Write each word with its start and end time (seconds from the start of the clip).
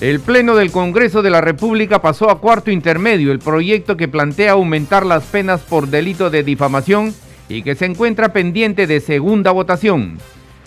El 0.00 0.20
Pleno 0.20 0.54
del 0.54 0.70
Congreso 0.70 1.22
de 1.22 1.30
la 1.30 1.40
República 1.40 2.00
pasó 2.00 2.30
a 2.30 2.38
cuarto 2.40 2.70
intermedio 2.70 3.32
el 3.32 3.40
proyecto 3.40 3.96
que 3.96 4.06
plantea 4.06 4.52
aumentar 4.52 5.04
las 5.04 5.24
penas 5.24 5.62
por 5.62 5.88
delito 5.88 6.30
de 6.30 6.44
difamación 6.44 7.12
y 7.48 7.62
que 7.62 7.74
se 7.74 7.86
encuentra 7.86 8.32
pendiente 8.32 8.86
de 8.86 9.00
segunda 9.00 9.50
votación. 9.50 10.18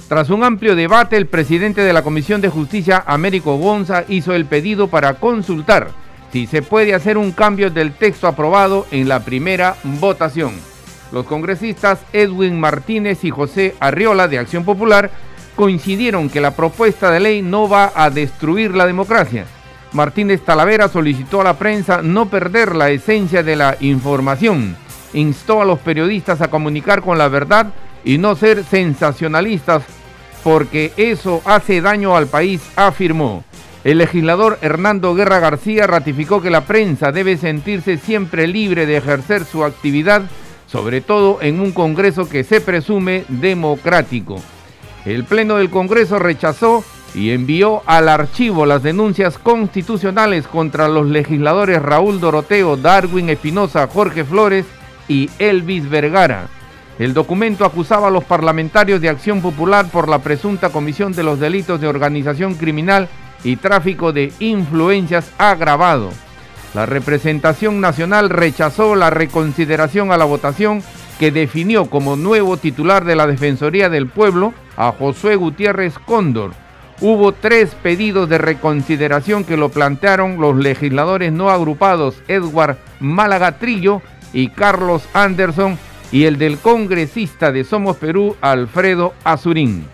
Tras 0.09 0.29
un 0.29 0.43
amplio 0.43 0.75
debate, 0.75 1.15
el 1.15 1.27
presidente 1.27 1.79
de 1.79 1.93
la 1.93 2.01
Comisión 2.03 2.41
de 2.41 2.49
Justicia, 2.49 3.05
Américo 3.07 3.55
Gonza, 3.55 4.03
hizo 4.09 4.33
el 4.33 4.43
pedido 4.43 4.89
para 4.89 5.13
consultar 5.13 5.91
si 6.34 6.45
se 6.45 6.61
puede 6.61 6.93
hacer 6.93 7.17
un 7.17 7.31
cambio 7.31 7.70
del 7.70 7.93
texto 7.93 8.27
aprobado 8.27 8.85
en 8.91 9.07
la 9.07 9.23
primera 9.23 9.77
votación. 9.84 10.51
Los 11.13 11.25
congresistas 11.25 11.99
Edwin 12.11 12.59
Martínez 12.59 13.23
y 13.23 13.29
José 13.29 13.75
Arriola 13.79 14.27
de 14.27 14.39
Acción 14.39 14.65
Popular 14.65 15.09
coincidieron 15.61 16.27
que 16.27 16.41
la 16.41 16.55
propuesta 16.55 17.11
de 17.11 17.20
ley 17.20 17.43
no 17.43 17.70
va 17.70 17.91
a 17.93 18.09
destruir 18.09 18.73
la 18.73 18.88
democracia. 18.88 19.45
Martínez 19.93 20.41
Talavera 20.41 20.87
solicitó 20.87 21.41
a 21.41 21.43
la 21.43 21.59
prensa 21.59 22.01
no 22.01 22.29
perder 22.29 22.75
la 22.75 22.89
esencia 22.89 23.43
de 23.43 23.55
la 23.55 23.77
información. 23.79 24.75
Instó 25.13 25.62
a 25.62 25.65
los 25.65 25.77
periodistas 25.77 26.41
a 26.41 26.48
comunicar 26.48 27.04
con 27.04 27.20
la 27.20 27.27
verdad 27.27 27.67
y 28.04 28.17
no 28.17 28.35
ser 28.35 28.63
sensacionalistas 28.63 29.84
porque 30.43 30.93
eso 30.98 31.43
hace 31.45 31.79
daño 31.79 32.17
al 32.17 32.26
país, 32.26 32.59
afirmó. 32.76 33.43
El 33.84 33.99
legislador 33.99 34.57
Hernando 34.63 35.13
Guerra 35.13 35.37
García 35.37 35.85
ratificó 35.85 36.41
que 36.41 36.49
la 36.49 36.65
prensa 36.65 37.12
debe 37.12 37.37
sentirse 37.37 37.99
siempre 37.99 38.48
libre 38.48 38.87
de 38.87 38.98
ejercer 38.98 39.45
su 39.45 39.63
actividad, 39.63 40.23
sobre 40.65 41.01
todo 41.01 41.37
en 41.39 41.59
un 41.59 41.71
Congreso 41.71 42.27
que 42.27 42.43
se 42.43 42.62
presume 42.62 43.26
democrático. 43.27 44.41
El 45.05 45.24
Pleno 45.24 45.57
del 45.57 45.70
Congreso 45.70 46.20
rechazó 46.20 46.84
y 47.13 47.32
envió 47.32 47.82
al 47.85 48.07
archivo 48.07 48.66
las 48.66 48.84
denuncias 48.84 49.38
constitucionales 49.38 50.48
contra 50.48 50.88
los 50.88 51.07
legisladores 51.07 51.82
Raúl 51.82 52.20
Doroteo, 52.20 52.77
Darwin 52.77 53.29
Espinosa, 53.29 53.88
Jorge 53.88 54.24
Flores 54.24 54.66
y 55.07 55.29
Elvis 55.40 55.90
Vergara. 55.90 56.48
El 56.99 57.13
documento 57.13 57.66
acusaba 57.66 58.10
a 58.10 58.12
los 58.12 58.24
parlamentarios 58.24 59.02
de 59.02 59.10
Acción 59.10 59.41
Popular 59.41 59.88
por 59.88 60.07
la 60.07 60.20
presunta 60.20 60.70
comisión 60.70 61.13
de 61.13 61.24
los 61.24 61.40
delitos 61.40 61.82
de 61.82 61.88
organización 61.88 62.54
criminal 62.54 63.10
y 63.44 63.55
tráfico 63.55 64.13
de 64.13 64.31
influencias 64.40 65.31
agravado. 65.40 66.12
La 66.75 66.85
representación 66.85 67.81
nacional 67.81 68.29
rechazó 68.29 68.96
la 68.96 69.09
reconsideración 69.09 70.12
a 70.12 70.18
la 70.18 70.25
votación 70.25 70.84
que 71.22 71.29
definió 71.29 71.85
como 71.85 72.16
nuevo 72.16 72.57
titular 72.57 73.05
de 73.05 73.16
la 73.16 73.27
Defensoría 73.27 73.89
del 73.89 74.07
Pueblo 74.07 74.55
a 74.75 74.91
Josué 74.91 75.35
Gutiérrez 75.35 76.00
Cóndor. 76.00 76.53
Hubo 77.00 77.31
tres 77.31 77.75
pedidos 77.75 78.27
de 78.27 78.39
reconsideración 78.39 79.44
que 79.44 79.55
lo 79.55 79.69
plantearon 79.69 80.41
los 80.41 80.55
legisladores 80.55 81.31
no 81.31 81.51
agrupados 81.51 82.23
Edward 82.27 82.77
Málaga 82.99 83.59
Trillo 83.59 84.01
y 84.33 84.49
Carlos 84.49 85.07
Anderson 85.13 85.77
y 86.11 86.23
el 86.23 86.39
del 86.39 86.57
congresista 86.57 87.51
de 87.51 87.66
Somos 87.66 87.97
Perú 87.97 88.35
Alfredo 88.41 89.13
Azurín. 89.23 89.85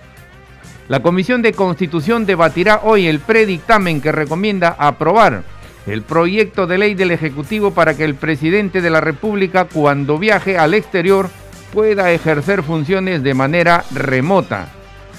La 0.88 1.02
Comisión 1.02 1.42
de 1.42 1.52
Constitución 1.52 2.26
debatirá 2.26 2.80
hoy 2.86 3.06
el 3.06 3.20
predictamen 3.20 4.00
que 4.00 4.14
recomienda 4.14 4.78
aprobar 4.80 5.44
el 5.88 6.02
proyecto 6.02 6.68
de 6.68 6.78
ley 6.78 6.94
del 6.94 7.12
Ejecutivo 7.12 7.72
para 7.72 7.96
que 7.96 8.04
el 8.04 8.16
presidente 8.16 8.82
de 8.82 8.90
la 8.90 9.02
República 9.02 9.66
cuando 9.66 10.18
viaje 10.18 10.58
al 10.58 10.74
exterior 10.74 11.30
pueda 11.74 12.12
ejercer 12.12 12.62
funciones 12.62 13.24
de 13.24 13.34
manera 13.34 13.84
remota. 13.92 14.68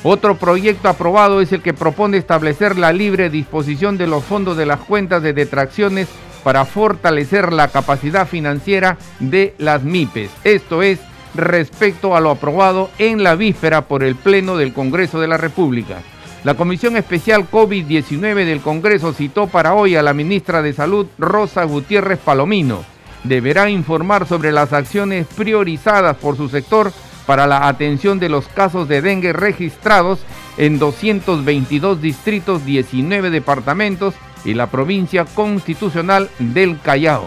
Otro 0.03 0.37
proyecto 0.37 0.89
aprobado 0.89 1.41
es 1.41 1.53
el 1.53 1.63
que 1.63 1.75
propone 1.75 2.19
establecer 2.19 2.79
la 2.79 2.93
libre 2.93 3.31
disposición 3.31 3.99
de 3.99 4.07
los 4.07 4.23
fondos 4.25 4.57
de 4.57 4.67
las 4.67 4.81
cuentas 4.81 5.23
de 5.23 5.33
detracciones 5.33 6.09
para 6.45 6.65
fortalecer 6.65 7.53
la 7.53 7.69
capacidad 7.69 8.27
financiera 8.27 8.97
de 9.19 9.55
las 9.59 9.83
MIPES. 9.83 10.31
Esto 10.45 10.83
es 10.83 11.01
respecto 11.35 12.15
a 12.15 12.21
lo 12.21 12.31
aprobado 12.31 12.91
en 12.99 13.23
la 13.23 13.35
víspera 13.35 13.83
por 13.83 14.03
el 14.03 14.15
Pleno 14.15 14.57
del 14.57 14.73
Congreso 14.73 15.21
de 15.21 15.29
la 15.29 15.37
República. 15.37 15.97
La 16.45 16.55
Comisión 16.55 16.97
Especial 16.97 17.51
COVID-19 17.51 18.45
del 18.45 18.61
Congreso 18.61 19.13
citó 19.13 19.49
para 19.49 19.75
hoy 19.75 19.97
a 19.97 20.03
la 20.03 20.15
ministra 20.15 20.63
de 20.63 20.73
Salud, 20.73 21.07
Rosa 21.19 21.65
Gutiérrez 21.65 22.21
Palomino. 22.21 22.85
Deberá 23.25 23.69
informar 23.69 24.27
sobre 24.27 24.53
las 24.53 24.73
acciones 24.73 25.27
priorizadas 25.37 26.17
por 26.17 26.37
su 26.37 26.49
sector 26.49 26.93
para 27.27 27.49
la 27.49 27.67
atención 27.67 28.21
de 28.21 28.29
los 28.29 28.47
casos 28.47 28.89
de 28.89 29.03
dengue 29.03 29.33
registrados 29.33 30.21
en 30.59 30.79
222 30.79 32.01
distritos, 32.01 32.65
19 32.65 33.31
departamentos 33.31 34.15
y 34.45 34.55
la 34.55 34.69
provincia 34.69 35.25
constitucional 35.25 36.31
del 36.39 36.79
Callao. 36.81 37.27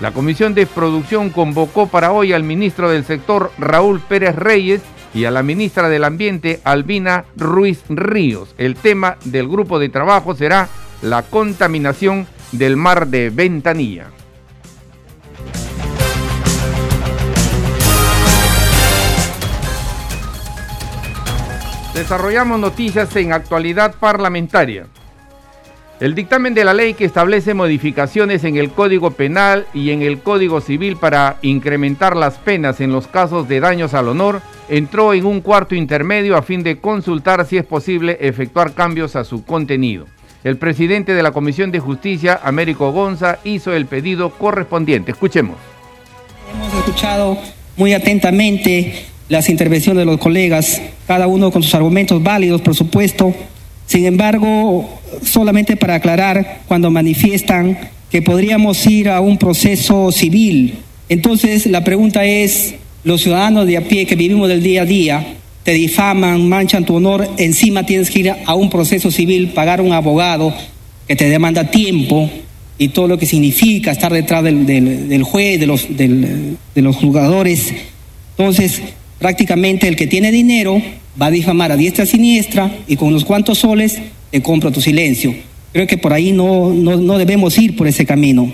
La 0.00 0.12
Comisión 0.12 0.54
de 0.54 0.66
Producción 0.66 1.30
convocó 1.30 1.88
para 1.88 2.12
hoy 2.12 2.32
al 2.32 2.44
ministro 2.44 2.88
del 2.88 3.04
sector, 3.04 3.50
Raúl 3.58 4.00
Pérez 4.00 4.36
Reyes, 4.36 4.80
y 5.14 5.24
a 5.24 5.30
la 5.30 5.44
ministra 5.44 5.88
del 5.88 6.04
Ambiente, 6.04 6.60
Albina 6.64 7.24
Ruiz 7.36 7.82
Ríos. 7.88 8.54
El 8.58 8.74
tema 8.74 9.16
del 9.24 9.48
grupo 9.48 9.78
de 9.78 9.88
trabajo 9.88 10.34
será 10.34 10.68
la 11.02 11.22
contaminación 11.22 12.26
del 12.50 12.76
mar 12.76 13.06
de 13.06 13.30
Ventanilla. 13.30 14.08
Desarrollamos 21.94 22.58
noticias 22.58 23.14
en 23.14 23.32
actualidad 23.32 23.94
parlamentaria. 24.00 24.88
El 26.00 26.16
dictamen 26.16 26.52
de 26.52 26.64
la 26.64 26.74
ley 26.74 26.94
que 26.94 27.04
establece 27.04 27.54
modificaciones 27.54 28.42
en 28.42 28.56
el 28.56 28.72
Código 28.72 29.12
Penal 29.12 29.66
y 29.72 29.90
en 29.90 30.02
el 30.02 30.18
Código 30.18 30.60
Civil 30.60 30.96
para 30.96 31.36
incrementar 31.42 32.16
las 32.16 32.36
penas 32.38 32.80
en 32.80 32.90
los 32.90 33.06
casos 33.06 33.46
de 33.46 33.60
daños 33.60 33.94
al 33.94 34.08
honor 34.08 34.42
entró 34.68 35.14
en 35.14 35.26
un 35.26 35.40
cuarto 35.40 35.74
intermedio 35.74 36.36
a 36.36 36.42
fin 36.42 36.62
de 36.62 36.78
consultar 36.78 37.46
si 37.46 37.56
es 37.56 37.64
posible 37.64 38.18
efectuar 38.20 38.72
cambios 38.74 39.16
a 39.16 39.24
su 39.24 39.44
contenido. 39.44 40.06
El 40.42 40.58
presidente 40.58 41.14
de 41.14 41.22
la 41.22 41.32
Comisión 41.32 41.70
de 41.70 41.80
Justicia, 41.80 42.38
Américo 42.42 42.92
Gonza, 42.92 43.38
hizo 43.44 43.72
el 43.72 43.86
pedido 43.86 44.30
correspondiente. 44.30 45.12
Escuchemos. 45.12 45.56
Hemos 46.52 46.74
escuchado 46.74 47.38
muy 47.76 47.94
atentamente 47.94 49.06
las 49.28 49.48
intervenciones 49.48 50.00
de 50.00 50.04
los 50.04 50.18
colegas, 50.18 50.82
cada 51.06 51.26
uno 51.26 51.50
con 51.50 51.62
sus 51.62 51.74
argumentos 51.74 52.22
válidos, 52.22 52.60
por 52.60 52.74
supuesto. 52.74 53.34
Sin 53.86 54.04
embargo, 54.04 55.00
solamente 55.22 55.76
para 55.76 55.94
aclarar, 55.94 56.60
cuando 56.66 56.90
manifiestan 56.90 57.78
que 58.10 58.22
podríamos 58.22 58.86
ir 58.86 59.08
a 59.08 59.20
un 59.20 59.38
proceso 59.38 60.12
civil, 60.12 60.78
entonces 61.08 61.66
la 61.66 61.84
pregunta 61.84 62.24
es, 62.24 62.74
los 63.04 63.20
ciudadanos 63.22 63.66
de 63.66 63.76
a 63.76 63.86
pie 63.86 64.06
que 64.06 64.16
vivimos 64.16 64.48
del 64.48 64.62
día 64.62 64.82
a 64.82 64.86
día, 64.86 65.36
te 65.62 65.72
difaman, 65.72 66.48
manchan 66.48 66.84
tu 66.84 66.96
honor, 66.96 67.28
encima 67.38 67.86
tienes 67.86 68.10
que 68.10 68.18
ir 68.20 68.32
a 68.44 68.54
un 68.54 68.68
proceso 68.68 69.10
civil, 69.10 69.48
pagar 69.48 69.80
un 69.80 69.92
abogado 69.92 70.54
que 71.06 71.16
te 71.16 71.28
demanda 71.28 71.70
tiempo 71.70 72.30
y 72.78 72.88
todo 72.88 73.08
lo 73.08 73.18
que 73.18 73.26
significa 73.26 73.92
estar 73.92 74.12
detrás 74.12 74.42
del, 74.44 75.22
juez, 75.22 75.60
de 75.60 75.66
los, 75.66 75.86
de 75.96 76.56
los 76.82 76.96
jugadores. 76.96 77.72
Entonces, 78.36 78.82
prácticamente 79.18 79.88
el 79.88 79.96
que 79.96 80.06
tiene 80.06 80.32
dinero 80.32 80.82
va 81.20 81.26
a 81.26 81.30
difamar 81.30 81.72
a 81.72 81.76
diestra 81.76 82.04
y 82.04 82.08
siniestra 82.08 82.70
y 82.86 82.96
con 82.96 83.08
unos 83.08 83.24
cuantos 83.24 83.58
soles 83.58 83.98
te 84.30 84.42
compro 84.42 84.72
tu 84.72 84.80
silencio. 84.80 85.34
Creo 85.72 85.86
que 85.86 85.96
por 85.96 86.12
ahí 86.12 86.32
no, 86.32 86.72
no, 86.72 87.18
debemos 87.18 87.56
ir 87.58 87.76
por 87.76 87.86
ese 87.86 88.04
camino. 88.04 88.52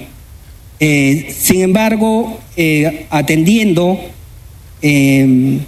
Eh, 0.79 1.35
sin 1.37 1.63
embargo, 1.63 2.39
eh, 2.57 3.07
atendiendo 3.11 3.99
eh, 4.83 5.59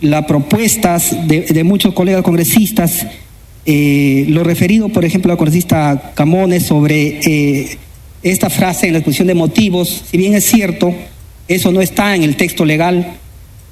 las 0.00 0.24
propuestas 0.24 1.16
de, 1.28 1.64
muchos 1.64 1.94
colegas 1.94 2.22
congresistas, 2.22 3.06
lo 3.64 4.42
referido, 4.42 4.88
por 4.88 5.04
ejemplo, 5.04 5.30
al 5.30 5.38
congresista 5.38 6.12
Camones 6.14 6.64
sobre 6.64 7.78
esta 8.22 8.50
frase 8.50 8.86
en 8.86 8.92
la 8.92 8.98
exposición 9.00 9.28
de 9.28 9.34
motivos, 9.34 10.04
si 10.10 10.16
bien 10.16 10.34
es 10.34 10.44
cierto, 10.44 10.94
eso 11.48 11.72
no 11.72 11.80
está 11.80 12.14
en 12.14 12.22
el 12.22 12.36
texto 12.36 12.64
legal, 12.64 13.14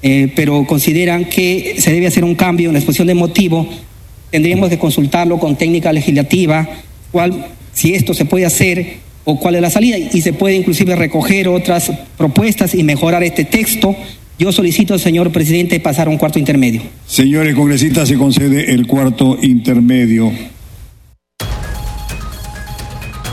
eh, 0.02 0.32
pero 0.34 0.66
consideran 0.66 1.24
que 1.26 1.76
se 1.78 1.92
debe 1.92 2.06
hacer 2.06 2.24
un 2.24 2.34
cambio 2.34 2.68
en 2.68 2.72
la 2.74 2.78
exposición 2.80 3.06
de 3.06 3.14
motivo, 3.14 3.68
tendríamos 4.30 4.68
que 4.68 4.78
consultarlo 4.78 5.38
con 5.38 5.56
técnica 5.56 5.92
legislativa, 5.92 6.68
cuál, 7.12 7.46
si 7.72 7.94
esto 7.94 8.12
se 8.12 8.24
puede 8.24 8.44
hacer 8.44 8.96
o 9.24 9.38
cuál 9.38 9.54
es 9.56 9.62
la 9.62 9.70
salida 9.70 9.98
y 9.98 10.20
se 10.20 10.32
puede 10.32 10.56
inclusive 10.56 10.96
recoger 10.96 11.46
otras 11.48 11.92
propuestas 12.16 12.74
y 12.74 12.82
mejorar 12.82 13.22
este 13.22 13.44
texto. 13.44 13.94
Yo 14.40 14.52
solicito, 14.52 14.98
señor 14.98 15.32
presidente, 15.32 15.80
pasar 15.80 16.06
a 16.06 16.10
un 16.10 16.16
cuarto 16.16 16.38
intermedio. 16.38 16.80
Señores 17.04 17.54
congresistas, 17.54 18.08
se 18.08 18.16
concede 18.16 18.72
el 18.72 18.86
cuarto 18.86 19.36
intermedio. 19.42 20.32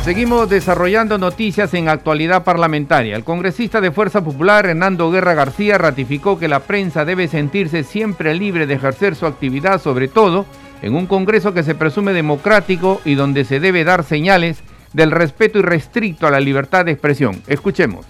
Seguimos 0.03 0.49
desarrollando 0.49 1.17
noticias 1.17 1.73
en 1.75 1.87
actualidad 1.87 2.43
parlamentaria. 2.43 3.15
El 3.15 3.23
congresista 3.23 3.79
de 3.79 3.93
Fuerza 3.93 4.21
Popular, 4.21 4.65
Hernando 4.65 5.09
Guerra 5.09 5.33
García, 5.33 5.77
ratificó 5.77 6.37
que 6.37 6.49
la 6.49 6.59
prensa 6.59 7.05
debe 7.05 7.29
sentirse 7.29 7.85
siempre 7.85 8.35
libre 8.35 8.67
de 8.67 8.73
ejercer 8.73 9.15
su 9.15 9.27
actividad, 9.27 9.81
sobre 9.81 10.09
todo 10.09 10.45
en 10.81 10.93
un 10.93 11.05
Congreso 11.05 11.53
que 11.53 11.63
se 11.63 11.73
presume 11.73 12.11
democrático 12.11 12.99
y 13.05 13.15
donde 13.15 13.45
se 13.45 13.61
debe 13.61 13.85
dar 13.85 14.03
señales 14.03 14.57
del 14.91 15.11
respeto 15.11 15.59
irrestricto 15.59 16.27
a 16.27 16.31
la 16.31 16.41
libertad 16.41 16.83
de 16.83 16.91
expresión. 16.91 17.41
Escuchemos. 17.47 18.05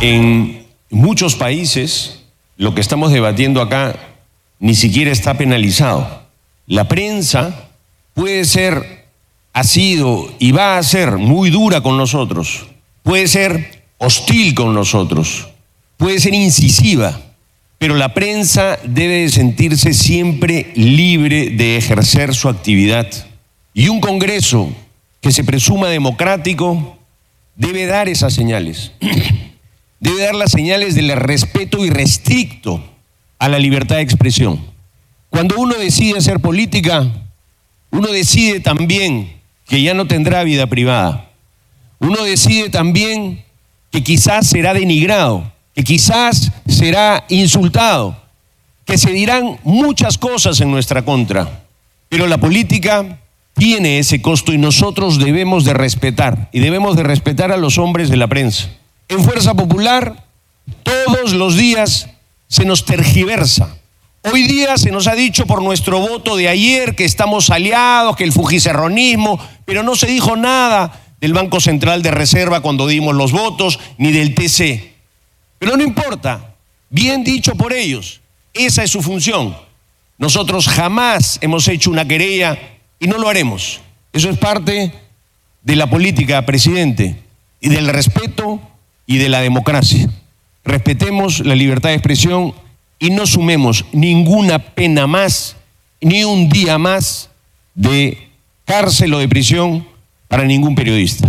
En 0.00 0.63
muchos 0.94 1.34
países, 1.34 2.20
lo 2.56 2.74
que 2.74 2.80
estamos 2.80 3.12
debatiendo 3.12 3.60
acá 3.60 3.96
ni 4.58 4.74
siquiera 4.74 5.10
está 5.10 5.36
penalizado. 5.36 6.22
La 6.66 6.88
prensa 6.88 7.68
puede 8.14 8.44
ser 8.44 9.04
ha 9.54 9.62
sido 9.62 10.34
y 10.40 10.50
va 10.50 10.78
a 10.78 10.82
ser 10.82 11.16
muy 11.16 11.48
dura 11.48 11.80
con 11.80 11.96
nosotros, 11.96 12.66
puede 13.04 13.28
ser 13.28 13.84
hostil 13.98 14.52
con 14.54 14.74
nosotros, 14.74 15.48
puede 15.96 16.18
ser 16.18 16.34
incisiva, 16.34 17.20
pero 17.78 17.94
la 17.94 18.14
prensa 18.14 18.78
debe 18.84 19.28
sentirse 19.28 19.94
siempre 19.94 20.72
libre 20.74 21.50
de 21.50 21.76
ejercer 21.76 22.34
su 22.34 22.48
actividad. 22.48 23.06
Y 23.74 23.88
un 23.88 24.00
Congreso 24.00 24.72
que 25.20 25.30
se 25.30 25.44
presuma 25.44 25.88
democrático 25.88 26.98
debe 27.54 27.86
dar 27.86 28.08
esas 28.08 28.34
señales. 28.34 28.90
Debe 30.04 30.20
dar 30.20 30.34
las 30.34 30.50
señales 30.50 30.94
del 30.94 31.10
respeto 31.16 31.82
irrestricto 31.82 32.84
a 33.38 33.48
la 33.48 33.58
libertad 33.58 33.96
de 33.96 34.02
expresión. 34.02 34.60
Cuando 35.30 35.56
uno 35.56 35.76
decide 35.76 36.18
hacer 36.18 36.40
política, 36.40 37.10
uno 37.90 38.08
decide 38.08 38.60
también 38.60 39.32
que 39.66 39.80
ya 39.80 39.94
no 39.94 40.06
tendrá 40.06 40.44
vida 40.44 40.66
privada. 40.66 41.30
Uno 42.00 42.22
decide 42.22 42.68
también 42.68 43.46
que 43.90 44.04
quizás 44.04 44.46
será 44.46 44.74
denigrado, 44.74 45.50
que 45.74 45.84
quizás 45.84 46.52
será 46.68 47.24
insultado, 47.30 48.14
que 48.84 48.98
se 48.98 49.10
dirán 49.10 49.58
muchas 49.62 50.18
cosas 50.18 50.60
en 50.60 50.70
nuestra 50.70 51.00
contra. 51.00 51.64
Pero 52.10 52.26
la 52.26 52.36
política 52.36 53.20
tiene 53.54 54.00
ese 54.00 54.20
costo 54.20 54.52
y 54.52 54.58
nosotros 54.58 55.18
debemos 55.18 55.64
de 55.64 55.72
respetar 55.72 56.50
y 56.52 56.60
debemos 56.60 56.94
de 56.94 57.04
respetar 57.04 57.52
a 57.52 57.56
los 57.56 57.78
hombres 57.78 58.10
de 58.10 58.18
la 58.18 58.26
prensa. 58.26 58.68
En 59.08 59.22
Fuerza 59.24 59.54
Popular 59.54 60.24
todos 60.82 61.32
los 61.32 61.56
días 61.56 62.08
se 62.48 62.64
nos 62.64 62.84
tergiversa 62.84 63.76
Hoy 64.32 64.44
día 64.44 64.78
se 64.78 64.90
nos 64.90 65.06
ha 65.06 65.14
dicho 65.14 65.44
por 65.44 65.62
nuestro 65.62 66.00
voto 66.00 66.34
de 66.36 66.48
ayer 66.48 66.94
que 66.94 67.04
estamos 67.04 67.50
aliados, 67.50 68.16
que 68.16 68.24
el 68.24 68.32
fujicerronismo, 68.32 69.38
pero 69.66 69.82
no 69.82 69.96
se 69.96 70.06
dijo 70.06 70.34
nada 70.34 70.98
del 71.20 71.34
Banco 71.34 71.60
Central 71.60 72.02
de 72.02 72.10
Reserva 72.10 72.62
cuando 72.62 72.86
dimos 72.86 73.14
los 73.14 73.32
votos, 73.32 73.78
ni 73.98 74.12
del 74.12 74.34
TC. 74.34 74.94
Pero 75.58 75.76
no 75.76 75.82
importa, 75.82 76.54
bien 76.88 77.22
dicho 77.22 77.54
por 77.54 77.74
ellos, 77.74 78.22
esa 78.54 78.82
es 78.82 78.90
su 78.90 79.02
función. 79.02 79.54
Nosotros 80.16 80.68
jamás 80.68 81.38
hemos 81.42 81.68
hecho 81.68 81.90
una 81.90 82.08
querella 82.08 82.58
y 82.98 83.06
no 83.08 83.18
lo 83.18 83.28
haremos. 83.28 83.82
Eso 84.14 84.30
es 84.30 84.38
parte 84.38 84.90
de 85.60 85.76
la 85.76 85.90
política, 85.90 86.46
presidente, 86.46 87.22
y 87.60 87.68
del 87.68 87.88
respeto 87.88 88.58
y 89.06 89.18
de 89.18 89.28
la 89.28 89.40
democracia. 89.40 90.08
Respetemos 90.64 91.40
la 91.40 91.54
libertad 91.54 91.90
de 91.90 91.96
expresión 91.96 92.54
y 92.98 93.10
no 93.10 93.26
sumemos 93.26 93.84
ninguna 93.92 94.58
pena 94.58 95.06
más, 95.06 95.56
ni 96.00 96.24
un 96.24 96.48
día 96.48 96.78
más 96.78 97.30
de 97.74 98.28
cárcel 98.64 99.14
o 99.14 99.18
de 99.18 99.28
prisión 99.28 99.86
para 100.28 100.44
ningún 100.44 100.74
periodista. 100.74 101.28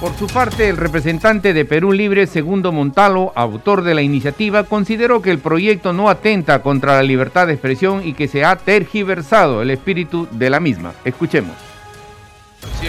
Por 0.00 0.16
su 0.16 0.28
parte, 0.28 0.68
el 0.68 0.76
representante 0.76 1.52
de 1.52 1.64
Perú 1.64 1.90
Libre, 1.90 2.28
Segundo 2.28 2.70
Montalo, 2.70 3.32
autor 3.34 3.82
de 3.82 3.96
la 3.96 4.02
iniciativa, 4.02 4.62
consideró 4.62 5.22
que 5.22 5.32
el 5.32 5.40
proyecto 5.40 5.92
no 5.92 6.08
atenta 6.08 6.62
contra 6.62 6.94
la 6.94 7.02
libertad 7.02 7.48
de 7.48 7.54
expresión 7.54 8.06
y 8.06 8.12
que 8.12 8.28
se 8.28 8.44
ha 8.44 8.54
tergiversado 8.54 9.60
el 9.60 9.72
espíritu 9.72 10.28
de 10.30 10.50
la 10.50 10.60
misma. 10.60 10.92
Escuchemos. 11.04 11.56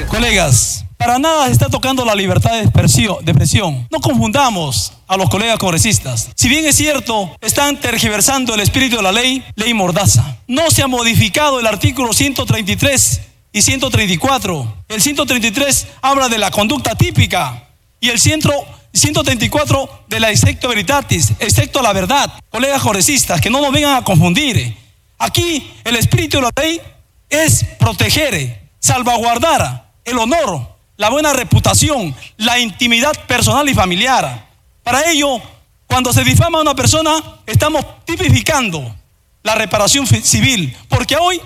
Colegas, 0.07 0.85
para 0.97 1.17
nada 1.17 1.45
se 1.45 1.53
está 1.53 1.69
tocando 1.69 2.03
la 2.03 2.13
libertad 2.13 2.51
de 2.51 2.63
expresión. 2.63 3.87
No 3.89 3.99
confundamos 4.01 4.93
a 5.07 5.15
los 5.17 5.29
colegas 5.29 5.57
congresistas. 5.57 6.29
Si 6.35 6.49
bien 6.49 6.65
es 6.65 6.75
cierto, 6.75 7.35
están 7.41 7.79
tergiversando 7.79 8.53
el 8.53 8.59
espíritu 8.59 8.97
de 8.97 9.03
la 9.03 9.11
ley, 9.11 9.43
ley 9.55 9.73
mordaza. 9.73 10.37
No 10.47 10.69
se 10.71 10.83
ha 10.83 10.87
modificado 10.87 11.59
el 11.59 11.67
artículo 11.67 12.13
133 12.13 13.21
y 13.53 13.61
134. 13.61 14.83
El 14.89 15.01
133 15.01 15.87
habla 16.01 16.29
de 16.29 16.37
la 16.37 16.51
conducta 16.51 16.95
típica 16.95 17.69
y 17.99 18.09
el 18.09 18.19
134 18.19 20.03
de 20.07 20.19
la 20.19 20.31
excepto 20.31 20.67
veritatis, 20.69 21.33
excepto 21.39 21.81
la 21.81 21.93
verdad. 21.93 22.31
Colegas 22.49 22.81
congresistas, 22.81 23.41
que 23.41 23.49
no 23.49 23.61
nos 23.61 23.71
vengan 23.71 23.95
a 23.95 24.03
confundir. 24.03 24.75
Aquí 25.17 25.71
el 25.83 25.95
espíritu 25.95 26.37
de 26.37 26.43
la 26.43 26.51
ley 26.61 26.81
es 27.29 27.63
proteger, 27.79 28.58
salvaguardar 28.79 29.91
el 30.05 30.17
honor 30.17 30.79
la 30.99 31.09
buena 31.09 31.31
reputación, 31.31 32.13
la 32.35 32.59
intimidad 32.59 33.13
personal 33.25 33.69
y 33.69 33.73
familiar. 33.73 34.49
Para 34.83 35.09
ello, 35.09 35.41
cuando 35.87 36.11
se 36.11 36.25
difama 36.25 36.57
a 36.57 36.61
una 36.61 36.75
persona, 36.75 37.23
estamos 37.45 37.85
tipificando 38.03 38.97
la 39.41 39.55
reparación 39.55 40.05
civil, 40.05 40.75
porque 40.89 41.15
hoy, 41.15 41.39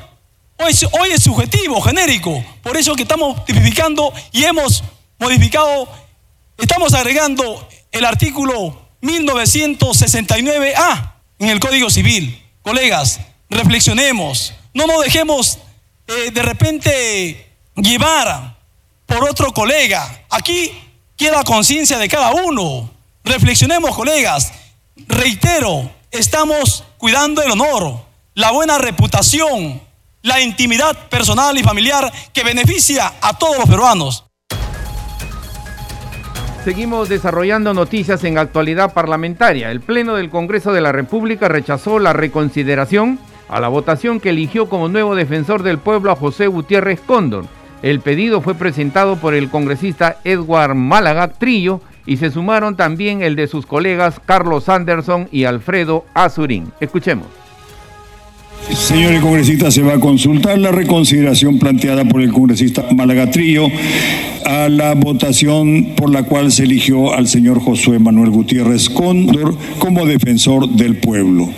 hoy, 0.58 0.74
hoy 1.00 1.10
es 1.12 1.22
subjetivo, 1.22 1.80
genérico, 1.82 2.44
por 2.64 2.76
eso 2.78 2.96
que 2.96 3.04
estamos 3.04 3.46
tipificando 3.46 4.12
y 4.32 4.44
hemos 4.44 4.84
modificado, 5.20 5.88
estamos 6.58 6.96
agregando 6.96 7.70
el 7.92 8.06
artículo 8.06 8.88
1969A 9.04 11.14
en 11.38 11.50
el 11.50 11.60
Código 11.60 11.92
Civil. 11.92 12.42
Colegas, 12.64 13.20
reflexionemos, 13.52 14.56
no 14.74 14.88
nos 14.88 15.04
dejemos 15.04 15.60
eh, 16.08 16.32
de 16.32 16.42
repente 16.42 17.48
llevar 17.76 18.58
por 19.06 19.30
otro 19.30 19.52
colega. 19.52 20.26
Aquí 20.30 20.72
queda 21.16 21.44
conciencia 21.44 21.98
de 21.98 22.08
cada 22.08 22.32
uno. 22.32 22.92
Reflexionemos, 23.24 23.96
colegas. 23.96 24.52
Reitero, 25.08 25.90
estamos 26.12 26.84
cuidando 26.98 27.42
el 27.42 27.52
honor, 27.52 28.02
la 28.36 28.52
buena 28.52 28.78
reputación, 28.78 29.82
la 30.22 30.42
intimidad 30.42 31.10
personal 31.10 31.58
y 31.58 31.64
familiar 31.64 32.12
que 32.34 32.44
beneficia 32.44 33.14
a 33.22 33.38
todos 33.38 33.58
los 33.58 33.70
peruanos. 33.70 34.26
Seguimos 36.64 37.10
desarrollando 37.10 37.74
noticias 37.74 38.24
en 38.24 38.38
actualidad 38.38 38.94
parlamentaria. 38.94 39.70
El 39.70 39.82
Pleno 39.82 40.16
del 40.16 40.30
Congreso 40.30 40.72
de 40.72 40.80
la 40.80 40.94
República 40.94 41.50
rechazó 41.50 42.00
la 42.00 42.14
reconsideración 42.14 43.20
a 43.50 43.60
la 43.60 43.68
votación 43.68 44.20
que 44.20 44.30
eligió 44.30 44.68
como 44.70 44.90
nuevo 44.90 45.16
defensor 45.16 45.64
del 45.64 45.78
pueblo 45.78 46.12
a 46.12 46.16
José 46.16 46.48
Gutiérrez 46.48 47.00
Cóndor 47.02 47.46
el 47.84 48.00
pedido 48.00 48.40
fue 48.40 48.56
presentado 48.56 49.18
por 49.18 49.34
el 49.34 49.50
congresista 49.50 50.18
Edward 50.24 50.74
Málaga 50.74 51.28
Trillo 51.28 51.82
y 52.06 52.16
se 52.16 52.32
sumaron 52.32 52.78
también 52.78 53.22
el 53.22 53.36
de 53.36 53.48
sus 53.48 53.66
colegas 53.66 54.22
Carlos 54.26 54.70
Anderson 54.70 55.28
y 55.34 55.44
Alfredo 55.44 56.06
Azurín. 56.14 56.72
Escuchemos. 56.80 57.28
Señores 58.72 59.20
congresistas, 59.20 59.74
se 59.74 59.82
va 59.82 59.96
a 59.96 60.00
consultar 60.00 60.58
la 60.58 60.72
reconsideración 60.72 61.60
planteada 61.60 62.06
por 62.06 62.22
el 62.22 62.32
congresista 62.32 62.86
Málaga 62.96 63.30
Trillo 63.30 63.68
a 64.46 64.70
la 64.70 64.94
votación 64.96 65.94
por 65.98 66.10
la 66.10 66.24
cual 66.24 66.54
se 66.54 66.64
eligió 66.64 67.14
al 67.14 67.28
señor 67.28 67.60
Josué 67.60 68.00
Manuel 68.00 68.30
Gutiérrez 68.30 68.90
Cóndor 68.90 69.58
como 69.80 70.06
defensor 70.06 70.70
del 70.70 70.96
pueblo. 70.96 71.50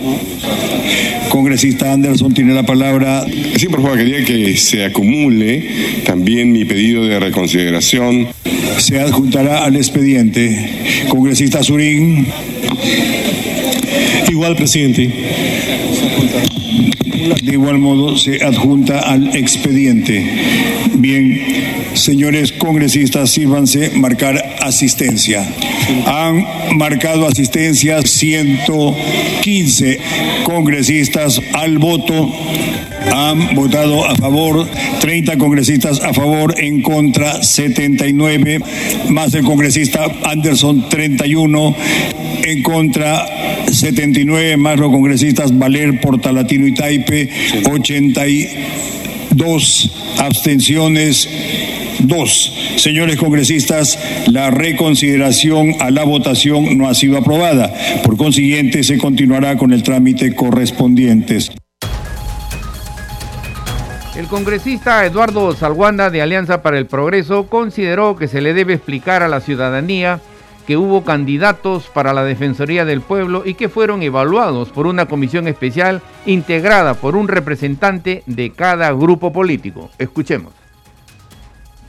Congresista 1.46 1.94
Anderson 1.94 2.34
tiene 2.34 2.56
la 2.56 2.66
palabra. 2.66 3.24
Sí, 3.56 3.68
por 3.68 3.84
favor, 3.84 4.00
quería 4.00 4.26
que 4.26 4.58
se 4.58 4.84
acumule 4.84 5.64
también 6.04 6.52
mi 6.52 6.66
pedido 6.66 7.06
de 7.06 7.20
reconsideración. 7.20 8.30
Se 8.80 9.00
adjuntará 9.00 9.64
al 9.64 9.76
expediente. 9.76 11.06
Congresista 11.08 11.62
Surín. 11.62 12.26
Igual, 14.28 14.56
presidente. 14.56 15.08
De 17.44 17.52
igual 17.54 17.78
modo 17.78 18.18
se 18.18 18.44
adjunta 18.44 19.02
al 19.02 19.36
expediente. 19.36 20.28
Bien. 20.96 21.42
Señores 21.94 22.54
congresistas, 22.54 23.30
sírvanse 23.30 23.92
marcar 23.92 24.56
asistencia. 24.62 25.48
Han 26.06 26.78
marcado 26.78 27.28
asistencia 27.28 28.02
115 28.02 30.00
congresistas 30.44 31.40
al 31.54 31.78
voto. 31.78 32.30
Han 33.14 33.56
votado 33.56 34.04
a 34.04 34.16
favor 34.16 34.68
30 35.06 35.38
congresistas 35.38 36.02
a 36.02 36.14
favor, 36.14 36.56
en 36.58 36.82
contra 36.82 37.44
79, 37.44 38.60
más 39.10 39.36
el 39.36 39.44
congresista 39.44 40.08
Anderson 40.24 40.90
31, 40.90 41.76
en 42.44 42.64
contra 42.64 43.24
79, 43.72 44.58
más 44.58 44.80
los 44.80 44.92
congresistas 44.92 45.56
Valer, 45.56 46.02
Portalatino 46.02 46.66
y 46.66 46.74
Taipe 46.74 47.30
82, 47.70 49.92
abstenciones 50.18 51.30
Dos, 52.08 52.54
señores 52.78 53.18
congresistas, 53.18 53.98
la 54.28 54.52
reconsideración 54.52 55.74
a 55.80 55.90
la 55.90 56.04
votación 56.04 56.78
no 56.78 56.88
ha 56.88 56.94
sido 56.94 57.18
aprobada. 57.18 57.74
Por 58.04 58.16
consiguiente, 58.16 58.84
se 58.84 59.00
continuará 59.00 59.58
con 59.58 59.74
el 59.74 59.82
trámite 59.82 60.36
correspondiente. 60.36 61.40
El 64.16 64.28
congresista 64.28 65.04
Eduardo 65.04 65.56
Salguanda 65.56 66.12
de 66.12 66.22
Alianza 66.22 66.62
para 66.62 66.78
el 66.78 66.86
Progreso 66.86 67.48
consideró 67.48 68.16
que 68.16 68.28
se 68.28 68.40
le 68.40 68.54
debe 68.54 68.74
explicar 68.74 69.24
a 69.24 69.28
la 69.28 69.42
ciudadanía 69.42 70.22
que 70.68 70.78
hubo 70.78 71.04
candidatos 71.04 71.90
para 71.92 72.14
la 72.14 72.24
Defensoría 72.24 72.86
del 72.86 73.02
Pueblo 73.02 73.42
y 73.46 73.56
que 73.56 73.68
fueron 73.68 74.04
evaluados 74.04 74.70
por 74.70 74.86
una 74.86 75.08
comisión 75.08 75.48
especial 75.48 76.02
integrada 76.28 76.94
por 76.94 77.16
un 77.16 77.28
representante 77.28 78.22
de 78.28 78.52
cada 78.52 78.92
grupo 78.92 79.34
político. 79.34 79.90
Escuchemos. 79.98 80.65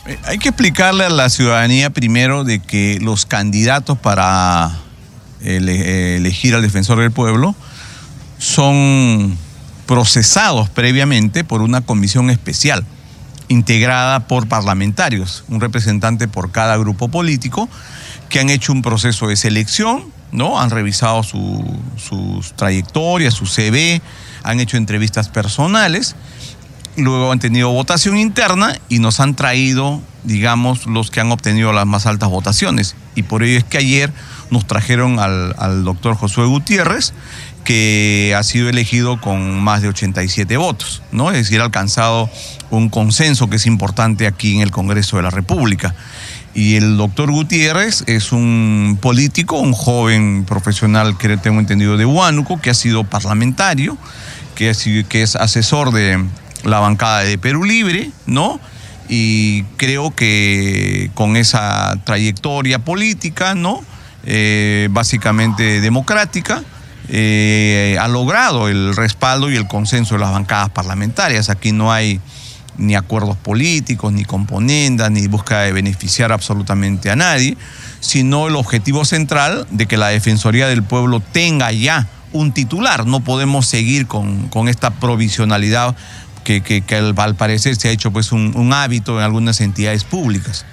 Eh, 0.06 0.18
hay 0.24 0.38
que 0.38 0.48
explicarle 0.48 1.04
a 1.04 1.10
la 1.10 1.28
ciudadanía 1.28 1.90
primero 1.90 2.44
de 2.44 2.60
que 2.60 2.98
los 3.00 3.26
candidatos 3.26 3.98
para 3.98 4.78
elegir 5.42 6.54
al 6.54 6.62
defensor 6.62 6.98
del 6.98 7.12
pueblo 7.12 7.54
son 8.38 9.36
procesados 9.86 10.68
previamente 10.68 11.44
por 11.44 11.62
una 11.62 11.82
comisión 11.82 12.30
especial 12.30 12.84
integrada 13.48 14.26
por 14.26 14.48
parlamentarios, 14.48 15.44
un 15.48 15.60
representante 15.60 16.26
por 16.26 16.50
cada 16.50 16.76
grupo 16.76 17.08
político, 17.08 17.68
que 18.28 18.40
han 18.40 18.50
hecho 18.50 18.72
un 18.72 18.82
proceso 18.82 19.28
de 19.28 19.36
selección, 19.36 20.04
¿no? 20.32 20.60
Han 20.60 20.70
revisado 20.70 21.22
su, 21.22 21.64
sus 21.96 22.54
trayectorias, 22.54 23.34
su 23.34 23.46
CV, 23.46 24.02
han 24.42 24.58
hecho 24.58 24.76
entrevistas 24.76 25.28
personales, 25.28 26.16
luego 27.02 27.32
han 27.32 27.38
tenido 27.38 27.70
votación 27.70 28.16
interna 28.16 28.78
y 28.88 28.98
nos 28.98 29.20
han 29.20 29.34
traído, 29.34 30.00
digamos, 30.24 30.86
los 30.86 31.10
que 31.10 31.20
han 31.20 31.30
obtenido 31.30 31.72
las 31.72 31.86
más 31.86 32.06
altas 32.06 32.28
votaciones. 32.28 32.96
Y 33.14 33.22
por 33.22 33.42
ello 33.42 33.58
es 33.58 33.64
que 33.64 33.78
ayer 33.78 34.12
nos 34.50 34.66
trajeron 34.66 35.18
al, 35.18 35.84
doctor 35.84 36.16
Josué 36.16 36.46
Gutiérrez, 36.46 37.12
que 37.64 38.34
ha 38.36 38.42
sido 38.42 38.68
elegido 38.68 39.20
con 39.20 39.60
más 39.60 39.82
de 39.82 39.88
87 39.88 40.56
votos, 40.56 41.02
¿no? 41.10 41.30
Es 41.30 41.38
decir, 41.38 41.60
ha 41.60 41.64
alcanzado 41.64 42.30
un 42.70 42.88
consenso 42.88 43.50
que 43.50 43.56
es 43.56 43.66
importante 43.66 44.26
aquí 44.26 44.54
en 44.54 44.60
el 44.60 44.70
Congreso 44.70 45.16
de 45.16 45.24
la 45.24 45.30
República. 45.30 45.94
Y 46.54 46.76
el 46.76 46.96
doctor 46.96 47.30
Gutiérrez 47.30 48.04
es 48.06 48.32
un 48.32 48.98
político, 49.02 49.58
un 49.58 49.72
joven 49.72 50.44
profesional 50.46 51.18
que 51.18 51.36
tengo 51.36 51.60
entendido 51.60 51.96
de 51.96 52.06
Huánuco, 52.06 52.60
que 52.60 52.70
ha 52.70 52.74
sido 52.74 53.04
parlamentario, 53.04 53.98
que, 54.54 54.72
que 55.08 55.22
es 55.22 55.36
asesor 55.36 55.92
de 55.92 56.24
la 56.66 56.80
bancada 56.80 57.20
de 57.20 57.38
Perú 57.38 57.64
Libre, 57.64 58.10
¿no? 58.26 58.60
Y 59.08 59.62
creo 59.76 60.14
que 60.14 61.10
con 61.14 61.36
esa 61.36 61.96
trayectoria 62.04 62.80
política, 62.80 63.54
¿no? 63.54 63.82
Eh, 64.24 64.88
básicamente 64.90 65.80
democrática, 65.80 66.62
eh, 67.08 67.96
ha 68.00 68.08
logrado 68.08 68.68
el 68.68 68.96
respaldo 68.96 69.50
y 69.50 69.56
el 69.56 69.68
consenso 69.68 70.14
de 70.14 70.20
las 70.20 70.32
bancadas 70.32 70.70
parlamentarias. 70.70 71.50
Aquí 71.50 71.70
no 71.70 71.92
hay 71.92 72.20
ni 72.78 72.94
acuerdos 72.94 73.36
políticos, 73.36 74.12
ni 74.12 74.24
componendas, 74.24 75.10
ni 75.10 75.26
búsqueda 75.28 75.62
de 75.62 75.72
beneficiar 75.72 76.32
absolutamente 76.32 77.10
a 77.10 77.16
nadie, 77.16 77.56
sino 78.00 78.48
el 78.48 78.56
objetivo 78.56 79.04
central 79.04 79.66
de 79.70 79.86
que 79.86 79.96
la 79.96 80.08
Defensoría 80.08 80.66
del 80.66 80.82
Pueblo 80.82 81.20
tenga 81.20 81.70
ya 81.72 82.08
un 82.32 82.52
titular. 82.52 83.06
No 83.06 83.20
podemos 83.20 83.66
seguir 83.66 84.06
con, 84.06 84.48
con 84.48 84.68
esta 84.68 84.90
provisionalidad 84.90 85.96
que, 86.46 86.82
que, 86.82 86.96
al, 86.96 87.34
parecer 87.34 87.76
se 87.76 87.88
ha 87.88 87.90
hecho 87.90 88.12
pues 88.12 88.30
un, 88.32 88.52
un 88.56 88.72
hábito 88.72 89.18
en 89.18 89.24
algunas 89.24 89.60
entidades 89.60 90.04
públicas. 90.04 90.64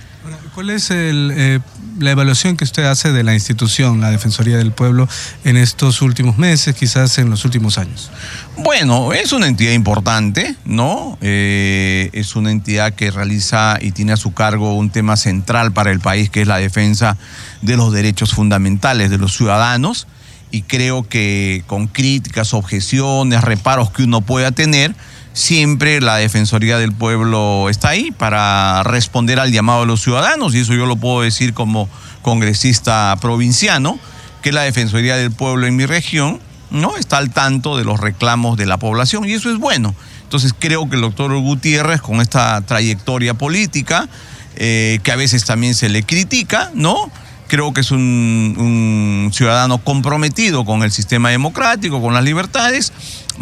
¿Cuál 0.53 0.70
es 0.70 0.89
eh, 0.92 1.60
la 2.00 2.12
evaluación 2.12 2.56
que 2.56 2.63
usted 2.63 2.86
hace 2.86 3.12
de 3.12 3.24
la 3.24 3.34
institución, 3.34 4.00
la 4.00 4.12
Defensoría 4.12 4.56
del 4.56 4.72
Pueblo, 4.72 5.10
en 5.44 5.58
estos 5.58 6.01
últimos 6.01 6.38
meses, 6.38 6.75
quizás 6.75 7.18
en 7.18 7.30
los 7.30 7.44
últimos 7.44 7.77
años? 7.77 8.12
Bueno, 8.58 9.13
es 9.13 9.34
una 9.34 9.48
entidad 9.48 9.74
importante, 9.74 10.56
¿no? 10.63 11.18
Eh, 11.22 12.10
es 12.13 12.36
una 12.36 12.51
entidad 12.51 12.94
que 12.94 13.10
realiza 13.10 13.80
y 13.82 13.92
tiene 13.92 14.13
a 14.13 14.18
su 14.18 14.34
cargo 14.34 14.75
un 14.75 14.92
tema 14.92 15.18
central 15.18 15.74
para 15.74 15.92
el 15.92 16.00
país, 16.00 16.30
que 16.30 16.44
es 16.44 16.48
la 16.48 16.58
defensa 16.58 17.18
de 17.62 17.75
los 17.75 17.92
derechos 17.92 18.34
fundamentales 18.34 19.10
de 19.10 19.18
los 19.18 19.36
ciudadanos. 19.36 20.08
Y 20.51 20.62
creo 20.62 21.01
que 21.10 21.63
con 21.65 21.88
críticas, 21.88 22.53
objeciones, 22.53 23.42
reparos 23.42 23.89
que 23.89 24.03
uno 24.03 24.22
pueda 24.22 24.51
tener, 24.51 24.96
siempre 25.33 25.99
la 25.99 26.17
Defensoría 26.17 26.77
del 26.77 26.93
Pueblo 26.93 27.69
está 27.69 27.89
ahí 27.89 28.11
para 28.11 28.83
responder 28.83 29.39
al 29.39 29.51
llamado 29.51 29.81
de 29.81 29.87
los 29.87 30.01
ciudadanos, 30.01 30.55
y 30.55 30.59
eso 30.59 30.73
yo 30.73 30.85
lo 30.85 30.95
puedo 30.95 31.21
decir 31.21 31.53
como 31.53 31.89
congresista 32.21 33.15
provinciano, 33.19 33.99
que 34.41 34.51
la 34.51 34.61
Defensoría 34.61 35.15
del 35.15 35.31
Pueblo 35.31 35.67
en 35.67 35.75
mi 35.75 35.85
región 35.85 36.39
no 36.69 36.97
está 36.97 37.17
al 37.17 37.31
tanto 37.31 37.77
de 37.77 37.83
los 37.83 37.99
reclamos 37.99 38.57
de 38.57 38.65
la 38.65 38.77
población, 38.77 39.25
y 39.25 39.33
eso 39.33 39.51
es 39.51 39.57
bueno. 39.57 39.95
Entonces 40.23 40.53
creo 40.57 40.89
que 40.89 40.95
el 40.95 41.01
doctor 41.01 41.35
Gutiérrez, 41.35 42.01
con 42.01 42.21
esta 42.21 42.61
trayectoria 42.61 43.33
política, 43.33 44.07
eh, 44.55 44.99
que 45.03 45.11
a 45.11 45.15
veces 45.15 45.45
también 45.45 45.75
se 45.75 45.89
le 45.89 46.03
critica, 46.03 46.71
¿no? 46.73 47.11
Creo 47.47 47.73
que 47.73 47.81
es 47.81 47.91
un, 47.91 48.55
un 48.57 49.31
ciudadano 49.33 49.77
comprometido 49.77 50.65
con 50.65 50.81
el 50.81 50.91
sistema 50.91 51.29
democrático, 51.29 52.01
con 52.01 52.13
las 52.13 52.23
libertades, 52.23 52.91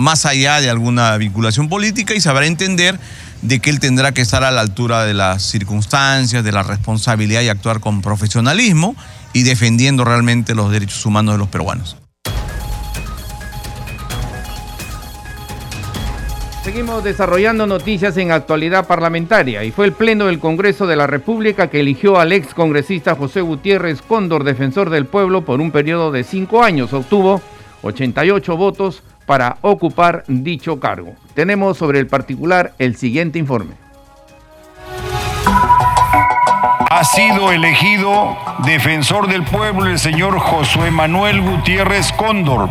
más 0.02 0.26
allá 0.26 0.60
de 0.60 0.70
alguna 0.70 1.16
vinculación 1.18 1.70
política 1.70 2.14
y 2.14 2.20
sabrá 2.20 2.46
entender 2.46 3.00
de 3.42 3.60
que 3.60 3.70
él 3.70 3.80
tendrá 3.80 4.12
que 4.12 4.22
estar 4.22 4.44
a 4.44 4.52
la 4.52 4.62
altura 4.62 5.06
de 5.06 5.14
las 5.14 5.44
circunstancias, 5.44 6.44
de 6.44 6.52
la 6.52 6.64
responsabilidad 6.64 7.42
y 7.42 7.50
actuar 7.50 7.80
con 7.80 8.02
profesionalismo 8.02 8.96
y 9.34 9.44
defendiendo 9.44 10.04
realmente 10.04 10.56
los 10.56 10.72
derechos 10.72 11.06
humanos 11.06 11.36
de 11.36 11.38
los 11.40 11.48
peruanos. 11.48 11.98
Seguimos 16.64 17.04
desarrollando 17.04 17.66
noticias 17.66 18.16
en 18.18 18.32
actualidad 18.32 18.86
parlamentaria 18.86 19.64
y 19.64 19.72
fue 19.72 19.86
el 19.86 19.94
Pleno 19.94 20.28
del 20.28 20.38
Congreso 20.38 20.86
de 20.86 20.96
la 20.96 21.08
República 21.08 21.72
que 21.72 21.80
eligió 21.80 22.20
al 22.20 22.32
ex 22.32 22.54
congresista 22.54 23.16
José 23.16 23.42
Gutiérrez 23.42 24.04
Cóndor, 24.04 24.44
defensor 24.44 24.92
del 24.92 25.08
pueblo, 25.08 25.44
por 25.44 25.60
un 25.60 25.72
periodo 25.72 26.12
de 26.12 26.24
cinco 26.24 26.64
años. 26.64 26.94
Obtuvo 26.94 27.42
88 27.82 28.58
votos 28.58 29.02
para 29.32 29.56
ocupar 29.62 30.26
dicho 30.28 30.82
cargo. 30.82 31.16
Tenemos 31.34 31.78
sobre 31.78 32.00
el 32.00 32.08
particular 32.08 32.74
el 32.80 32.98
siguiente 32.98 33.40
informe. 33.40 33.76
Ha 36.90 37.06
sido 37.06 37.54
elegido 37.54 38.38
defensor 38.66 39.30
del 39.30 39.44
pueblo 39.44 39.90
el 39.90 40.00
señor 40.00 40.38
Josué 40.38 40.92
Manuel 40.92 41.40
Gutiérrez 41.40 42.12
Cóndor. 42.12 42.70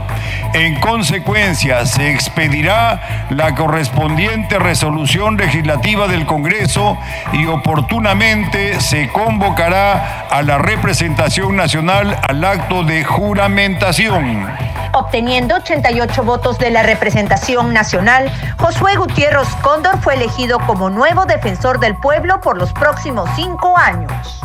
En 0.52 0.79
consecuencia, 0.81 1.87
se 1.87 2.12
expedirá 2.12 3.26
la 3.31 3.55
correspondiente 3.55 4.59
resolución 4.59 5.38
legislativa 5.38 6.09
del 6.09 6.26
Congreso 6.26 6.99
y 7.33 7.47
oportunamente 7.47 8.79
se 8.83 9.09
convocará 9.09 10.26
a 10.29 10.43
la 10.43 10.59
representación 10.59 11.57
nacional 11.57 12.19
al 12.29 12.45
acto 12.45 12.85
de 12.85 13.02
juramentación. 13.02 14.47
Obteniendo 14.92 15.54
88 15.54 16.25
votos 16.25 16.59
de 16.59 16.70
la 16.70 16.82
representación 16.82 17.73
nacional, 17.73 18.30
Josué 18.59 18.97
Gutiérrez 18.97 19.49
Cóndor 19.62 20.00
fue 20.00 20.14
elegido 20.14 20.59
como 20.66 20.90
nuevo 20.90 21.26
defensor 21.26 21.78
del 21.78 21.97
pueblo 21.97 22.40
por 22.40 22.59
los 22.59 22.73
próximos 22.73 23.30
cinco 23.37 23.76
años. 23.78 24.40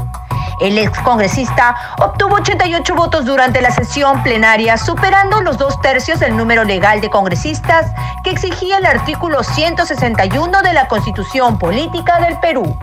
El 0.62 0.78
excongresista 0.78 1.76
obtuvo 1.98 2.36
88 2.36 2.96
votos 2.96 3.26
durante 3.26 3.60
la 3.60 3.72
sesión 3.72 4.22
plenaria, 4.22 4.78
superando 4.78 5.42
los 5.42 5.58
dos 5.58 5.82
tercios 5.82 6.20
del 6.20 6.38
número 6.38 6.64
legal 6.64 7.02
de 7.02 7.10
congresistas 7.10 7.92
que 8.24 8.30
exigía 8.30 8.78
el 8.78 8.86
artículo 8.86 9.44
161 9.44 10.62
de 10.62 10.74
la 10.74 10.88
Constitución 10.88 11.58
Política 11.58 12.20
del 12.20 12.40
Perú. 12.40 12.78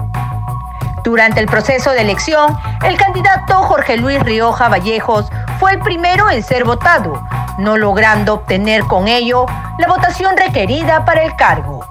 Durante 1.04 1.40
el 1.40 1.46
proceso 1.46 1.90
de 1.90 2.02
elección, 2.02 2.56
el 2.84 2.96
candidato 2.96 3.54
Jorge 3.62 3.96
Luis 3.96 4.20
Rioja 4.20 4.68
Vallejos 4.68 5.30
fue 5.62 5.74
el 5.74 5.78
primero 5.78 6.28
en 6.28 6.42
ser 6.42 6.64
votado, 6.64 7.24
no 7.56 7.76
logrando 7.76 8.34
obtener 8.34 8.82
con 8.82 9.06
ello 9.06 9.46
la 9.78 9.86
votación 9.86 10.36
requerida 10.36 11.04
para 11.04 11.22
el 11.22 11.36
cargo. 11.36 11.86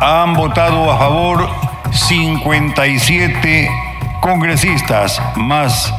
Han 0.00 0.34
votado 0.34 0.90
a 0.90 0.98
favor 0.98 1.48
57 1.92 3.70
congresistas, 4.20 5.22
más 5.36 5.94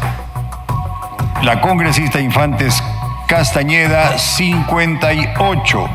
la 1.41 1.61
congresista 1.61 2.19
Infantes 2.19 2.83
Castañeda 3.27 4.17
58, 4.17 5.89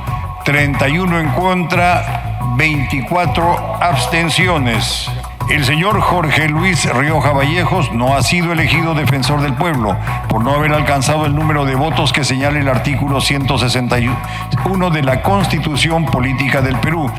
31 0.46 1.20
en 1.20 1.28
contra 1.32 2.38
24 2.56 3.76
abstenciones. 3.82 5.10
El 5.48 5.64
señor 5.64 5.98
Jorge 6.02 6.46
Luis 6.46 6.84
Rioja 6.92 7.32
Vallejos 7.32 7.90
no 7.92 8.14
ha 8.14 8.22
sido 8.22 8.52
elegido 8.52 8.94
defensor 8.94 9.40
del 9.40 9.54
pueblo 9.54 9.96
por 10.28 10.44
no 10.44 10.54
haber 10.54 10.74
alcanzado 10.74 11.24
el 11.24 11.34
número 11.34 11.64
de 11.64 11.74
votos 11.74 12.12
que 12.12 12.22
señala 12.22 12.58
el 12.58 12.68
artículo 12.68 13.22
161 13.22 14.90
de 14.90 15.02
la 15.02 15.22
Constitución 15.22 16.04
Política 16.04 16.60
del 16.60 16.76
Perú. 16.76 17.10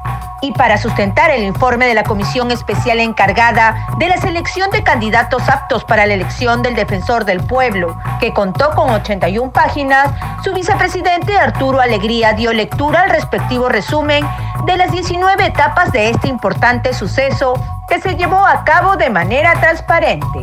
Y 0.42 0.52
para 0.54 0.78
sustentar 0.78 1.32
el 1.32 1.44
informe 1.44 1.88
de 1.88 1.94
la 1.94 2.04
Comisión 2.04 2.52
Especial 2.52 3.00
encargada 3.00 3.88
de 3.98 4.08
la 4.08 4.18
selección 4.18 4.72
de 4.72 4.84
candidatos 4.84 5.48
aptos 5.50 5.84
para 5.84 6.06
la 6.06 6.14
elección 6.14 6.62
del 6.62 6.76
defensor 6.76 7.26
del 7.26 7.42
pueblo, 7.42 7.98
que 8.20 8.34
contó 8.34 8.72
con 8.72 8.90
81 8.90 9.52
páginas, 9.52 10.10
su 10.44 10.54
vicepresidente 10.54 11.38
Arturo 11.38 11.82
Alegría 11.82 12.34
dio 12.34 12.54
lectura 12.54 13.02
al 13.02 13.10
respectivo 13.10 13.68
resumen 13.70 14.26
de 14.66 14.78
las 14.78 14.92
19 14.92 15.46
etapas 15.46 15.92
de 15.92 16.10
este 16.10 16.28
importante 16.28 16.94
suceso 16.94 17.54
que 17.88 18.00
se 18.00 18.16
llevó 18.16 18.46
a 18.46 18.64
cabo 18.64 18.96
de 18.96 19.10
manera 19.10 19.54
transparente. 19.60 20.40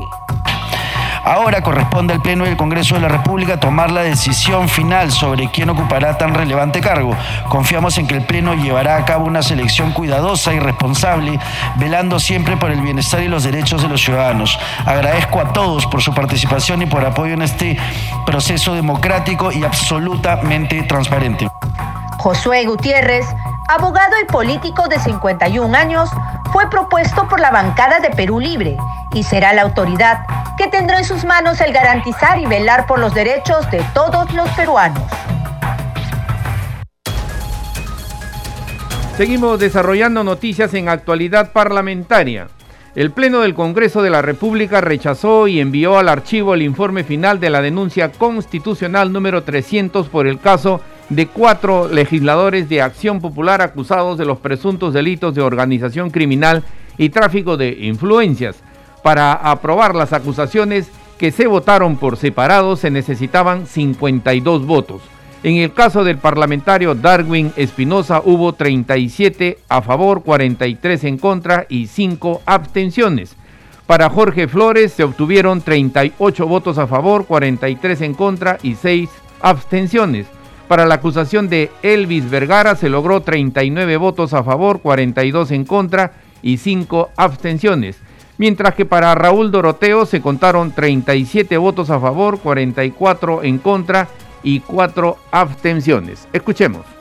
Ahora 1.27 1.61
corresponde 1.61 2.15
al 2.15 2.23
Pleno 2.23 2.45
del 2.45 2.57
Congreso 2.57 2.95
de 2.95 3.01
la 3.01 3.09
República 3.09 3.59
tomar 3.59 3.91
la 3.91 4.03
decisión 4.03 4.69
final 4.69 5.11
sobre 5.11 5.51
quién 5.51 5.69
ocupará 5.69 6.17
tan 6.17 6.35
relevante 6.35 6.81
cargo. 6.81 7.17
Confiamos 7.49 7.99
en 7.99 8.07
que 8.07 8.15
el 8.15 8.23
Pleno 8.23 8.55
llevará 8.55 8.97
a 8.97 9.05
cabo 9.05 9.27
una 9.27 9.43
selección 9.43 9.91
cuidadosa 9.91 10.55
y 10.55 10.61
responsable, 10.61 11.41
velando 11.79 12.21
siempre 12.21 12.57
por 12.57 12.71
el 12.71 12.81
bienestar 12.81 13.25
y 13.25 13.29
los 13.29 13.43
derechos 13.43 13.83
de 13.83 13.89
los 13.89 14.03
ciudadanos. 14.03 14.57
Agradezco 14.85 15.41
a 15.41 15.53
todos 15.53 15.85
por 15.87 16.01
su 16.01 16.15
participación 16.15 16.83
y 16.83 16.87
por 16.87 17.05
apoyo 17.05 17.35
en 17.35 17.43
este 17.43 17.77
proceso 18.25 18.75
democrático 18.75 19.51
y 19.51 19.65
absolutamente 19.65 20.85
transparente. 20.85 21.49
Josué 22.19 22.67
Gutiérrez, 22.67 23.27
abogado 23.69 24.15
y 24.23 24.27
político 24.27 24.87
de 24.89 24.99
51 24.99 25.77
años, 25.77 26.09
fue 26.53 26.71
propuesto 26.71 27.29
por 27.29 27.41
la 27.41 27.51
bancada 27.51 27.99
de 28.01 28.11
Perú 28.11 28.41
Libre 28.41 28.77
y 29.13 29.23
será 29.23 29.53
la 29.53 29.63
autoridad 29.63 30.21
que 30.57 30.69
tendrá 30.69 30.99
en 30.99 31.05
sus 31.05 31.25
manos 31.25 31.61
el 31.61 31.73
garantizar 31.73 32.39
y 32.39 32.47
velar 32.47 32.87
por 32.87 32.99
los 32.99 33.15
derechos 33.15 33.71
de 33.71 33.85
todos 33.93 34.33
los 34.33 34.49
peruanos. 34.51 35.03
Seguimos 39.17 39.59
desarrollando 39.59 40.23
noticias 40.23 40.75
en 40.75 40.89
actualidad 40.89 41.53
parlamentaria. 41.53 42.49
El 42.95 43.11
Pleno 43.11 43.41
del 43.41 43.55
Congreso 43.55 44.03
de 44.03 44.11
la 44.11 44.23
República 44.23 44.81
rechazó 44.81 45.49
y 45.49 45.61
envió 45.61 45.99
al 45.99 46.09
archivo 46.09 46.55
el 46.55 46.63
informe 46.63 47.05
final 47.05 47.41
de 47.41 47.51
la 47.51 47.61
denuncia 47.61 48.13
constitucional 48.13 49.13
número 49.13 49.43
300 49.43 50.09
por 50.09 50.27
el 50.27 50.39
caso 50.39 50.81
de 51.09 51.27
cuatro 51.27 51.89
legisladores 51.89 52.69
de 52.69 52.83
Acción 52.83 53.21
Popular 53.21 53.63
acusados 53.63 54.19
de 54.19 54.25
los 54.25 54.39
presuntos 54.39 54.93
delitos 54.93 55.35
de 55.35 55.43
organización 55.43 56.11
criminal 56.11 56.65
y 56.99 57.11
tráfico 57.11 57.57
de 57.57 57.71
influencias. 57.83 58.57
Para 59.03 59.33
aprobar 59.33 59.95
las 59.95 60.13
acusaciones 60.13 60.91
que 61.19 61.31
se 61.31 61.47
votaron 61.47 61.97
por 61.97 62.17
separado 62.17 62.77
se 62.77 62.91
necesitaban 62.91 63.67
52 63.67 64.67
votos. 64.67 65.03
En 65.43 65.57
el 65.57 65.73
caso 65.73 66.03
del 66.03 66.19
parlamentario 66.19 66.95
Darwin 66.95 67.53
Espinosa 67.57 68.21
hubo 68.25 68.53
37 68.55 69.59
a 69.69 69.83
favor, 69.83 70.23
43 70.25 71.05
en 71.05 71.19
contra 71.19 71.67
y 71.69 71.87
5 71.87 72.43
abstenciones. 72.47 73.37
Para 73.87 74.11
Jorge 74.11 74.49
Flores 74.49 74.93
se 74.93 75.05
obtuvieron 75.05 75.61
38 75.61 76.47
votos 76.49 76.79
a 76.79 76.89
favor, 76.89 77.27
43 77.27 78.01
en 78.01 78.15
contra 78.15 78.59
y 78.63 78.75
6 78.75 79.09
abstenciones. 79.41 80.27
Para 80.69 80.85
la 80.85 80.97
acusación 80.97 81.49
de 81.49 81.71
Elvis 81.83 82.29
Vergara 82.29 82.75
se 82.75 82.89
logró 82.89 83.21
39 83.21 83.97
votos 83.99 84.35
a 84.35 84.43
favor, 84.43 84.81
42 84.81 85.53
en 85.53 85.65
contra 85.65 86.15
y 86.43 86.57
5 86.57 87.11
abstenciones. 87.17 88.01
Mientras 88.37 88.75
que 88.75 88.85
para 88.85 89.15
Raúl 89.15 89.51
Doroteo 89.51 90.07
se 90.07 90.21
contaron 90.21 90.73
37 90.73 91.57
votos 91.57 91.91
a 91.91 92.01
favor, 92.01 92.41
44 92.41 93.45
en 93.45 93.59
contra 93.59 94.09
y 94.43 94.61
4 94.61 95.17
abstenciones. 95.31 96.29
Escuchemos. 96.33 96.96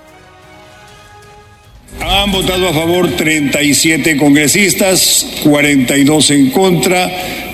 Han 1.99 2.31
votado 2.31 2.67
a 2.67 2.73
favor 2.73 3.15
37 3.15 4.17
congresistas, 4.17 5.25
42 5.43 6.31
en 6.31 6.49
contra, 6.51 7.10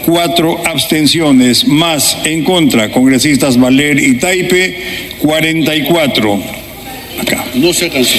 4 0.05 0.61
abstenciones, 0.65 1.65
más 1.67 2.17
en 2.25 2.43
contra, 2.43 2.91
congresistas 2.91 3.59
Valer 3.59 3.99
y 3.99 4.17
Taipe, 4.17 4.77
44. 5.19 6.43
Acá. 7.21 7.45
No 7.55 7.71
se 7.73 7.85
alcanzó. 7.85 8.17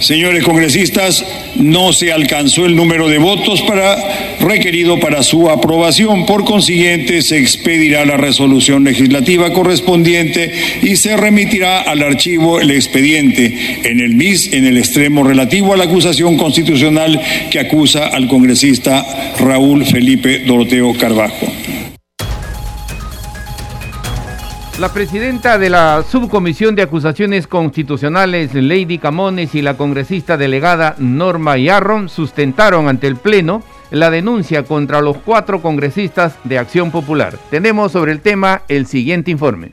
Señores 0.00 0.44
congresistas, 0.44 1.24
no 1.56 1.92
se 1.92 2.12
alcanzó 2.12 2.66
el 2.66 2.76
número 2.76 3.08
de 3.08 3.18
votos 3.18 3.62
para, 3.62 3.96
requerido 4.44 5.00
para 5.00 5.22
su 5.22 5.50
aprobación. 5.50 6.26
Por 6.26 6.44
consiguiente, 6.44 7.22
se 7.22 7.38
expedirá 7.38 8.04
la 8.04 8.16
resolución 8.16 8.84
legislativa 8.84 9.52
correspondiente 9.52 10.52
y 10.82 10.96
se 10.96 11.16
remitirá 11.16 11.80
al 11.82 12.02
archivo 12.02 12.60
el 12.60 12.70
expediente 12.70 13.80
en 13.84 14.00
el 14.00 14.14
MIS 14.14 14.52
en 14.52 14.66
el 14.66 14.78
extremo 14.78 15.24
relativo 15.24 15.72
a 15.72 15.76
la 15.76 15.84
acusación 15.84 16.36
constitucional 16.36 17.20
que 17.50 17.60
acusa 17.60 18.08
al 18.08 18.28
congresista 18.28 19.04
Raúl 19.40 19.84
Felipe 19.84 20.40
Doroteo 20.40 20.94
Carvajo. 20.94 21.46
La 24.80 24.92
presidenta 24.92 25.56
de 25.56 25.70
la 25.70 26.04
Subcomisión 26.10 26.74
de 26.74 26.82
Acusaciones 26.82 27.46
Constitucionales, 27.46 28.52
Lady 28.54 28.98
Camones, 28.98 29.54
y 29.54 29.62
la 29.62 29.76
congresista 29.76 30.36
delegada 30.36 30.96
Norma 30.98 31.56
Yarron 31.56 32.08
sustentaron 32.08 32.88
ante 32.88 33.06
el 33.06 33.14
Pleno 33.14 33.62
la 33.94 34.10
denuncia 34.10 34.64
contra 34.64 35.00
los 35.00 35.16
cuatro 35.18 35.62
congresistas 35.62 36.34
de 36.44 36.58
Acción 36.58 36.90
Popular. 36.90 37.38
Tenemos 37.50 37.92
sobre 37.92 38.12
el 38.12 38.20
tema 38.20 38.62
el 38.68 38.86
siguiente 38.86 39.30
informe. 39.30 39.70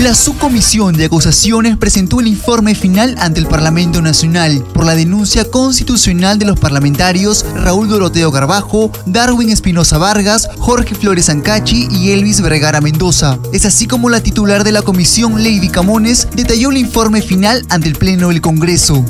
La 0.00 0.14
subcomisión 0.14 0.96
de 0.96 1.06
acusaciones 1.06 1.76
presentó 1.76 2.20
el 2.20 2.28
informe 2.28 2.76
final 2.76 3.16
ante 3.18 3.40
el 3.40 3.46
Parlamento 3.46 4.00
Nacional 4.00 4.64
por 4.72 4.86
la 4.86 4.94
denuncia 4.94 5.50
constitucional 5.50 6.38
de 6.38 6.46
los 6.46 6.60
parlamentarios 6.60 7.44
Raúl 7.56 7.88
Doroteo 7.88 8.30
Carbajo, 8.30 8.92
Darwin 9.06 9.50
Espinosa 9.50 9.98
Vargas, 9.98 10.48
Jorge 10.58 10.94
Flores 10.94 11.28
Ancachi 11.28 11.88
y 11.90 12.12
Elvis 12.12 12.40
Vergara 12.40 12.80
Mendoza. 12.80 13.40
Es 13.52 13.66
así 13.66 13.88
como 13.88 14.08
la 14.08 14.20
titular 14.20 14.62
de 14.62 14.70
la 14.70 14.82
comisión, 14.82 15.42
Lady 15.42 15.68
Camones, 15.68 16.28
detalló 16.32 16.70
el 16.70 16.76
informe 16.76 17.20
final 17.20 17.66
ante 17.68 17.88
el 17.88 17.96
Pleno 17.96 18.28
del 18.28 18.40
Congreso. 18.40 19.04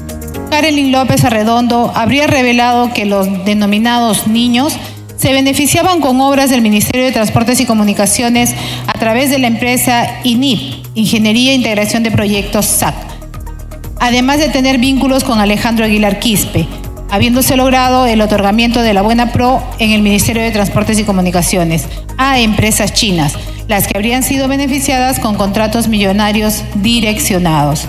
Carolyn 0.51 0.93
López 0.93 1.25
Arredondo 1.25 1.93
habría 1.95 2.27
revelado 2.27 2.93
que 2.93 3.05
los 3.05 3.45
denominados 3.45 4.27
niños 4.27 4.75
se 5.17 5.33
beneficiaban 5.33 6.01
con 6.01 6.21
obras 6.21 6.49
del 6.51 6.63
Ministerio 6.63 7.05
de 7.05 7.13
Transportes 7.13 7.61
y 7.61 7.67
Comunicaciones 7.67 8.55
a 8.87 8.93
través 8.99 9.31
de 9.31 9.39
la 9.39 9.49
empresa 9.49 10.21
INIP, 10.25 10.87
Ingeniería 10.95 11.53
e 11.53 11.57
Integración 11.57 12.03
de 12.03 12.11
Proyectos 12.11 12.67
SAC, 12.67 12.95
además 14.01 14.39
de 14.39 14.49
tener 14.49 14.79
vínculos 14.79 15.25
con 15.25 15.41
Alejandro 15.41 15.85
Aguilar 15.85 16.19
Quispe, 16.19 16.67
habiéndose 17.11 17.57
logrado 17.57 18.07
el 18.07 18.21
otorgamiento 18.21 18.81
de 18.81 18.95
la 18.95 19.03
Buena 19.03 19.33
Pro 19.33 19.63
en 19.79 19.91
el 19.91 20.03
Ministerio 20.03 20.43
de 20.43 20.51
Transportes 20.51 20.99
y 20.99 21.05
Comunicaciones 21.05 21.87
a 22.17 22.39
empresas 22.39 22.93
chinas, 22.95 23.35
las 23.67 23.87
que 23.87 23.97
habrían 23.97 24.23
sido 24.23 24.49
beneficiadas 24.49 25.19
con 25.19 25.35
contratos 25.35 25.89
millonarios 25.89 26.63
direccionados. 26.77 27.89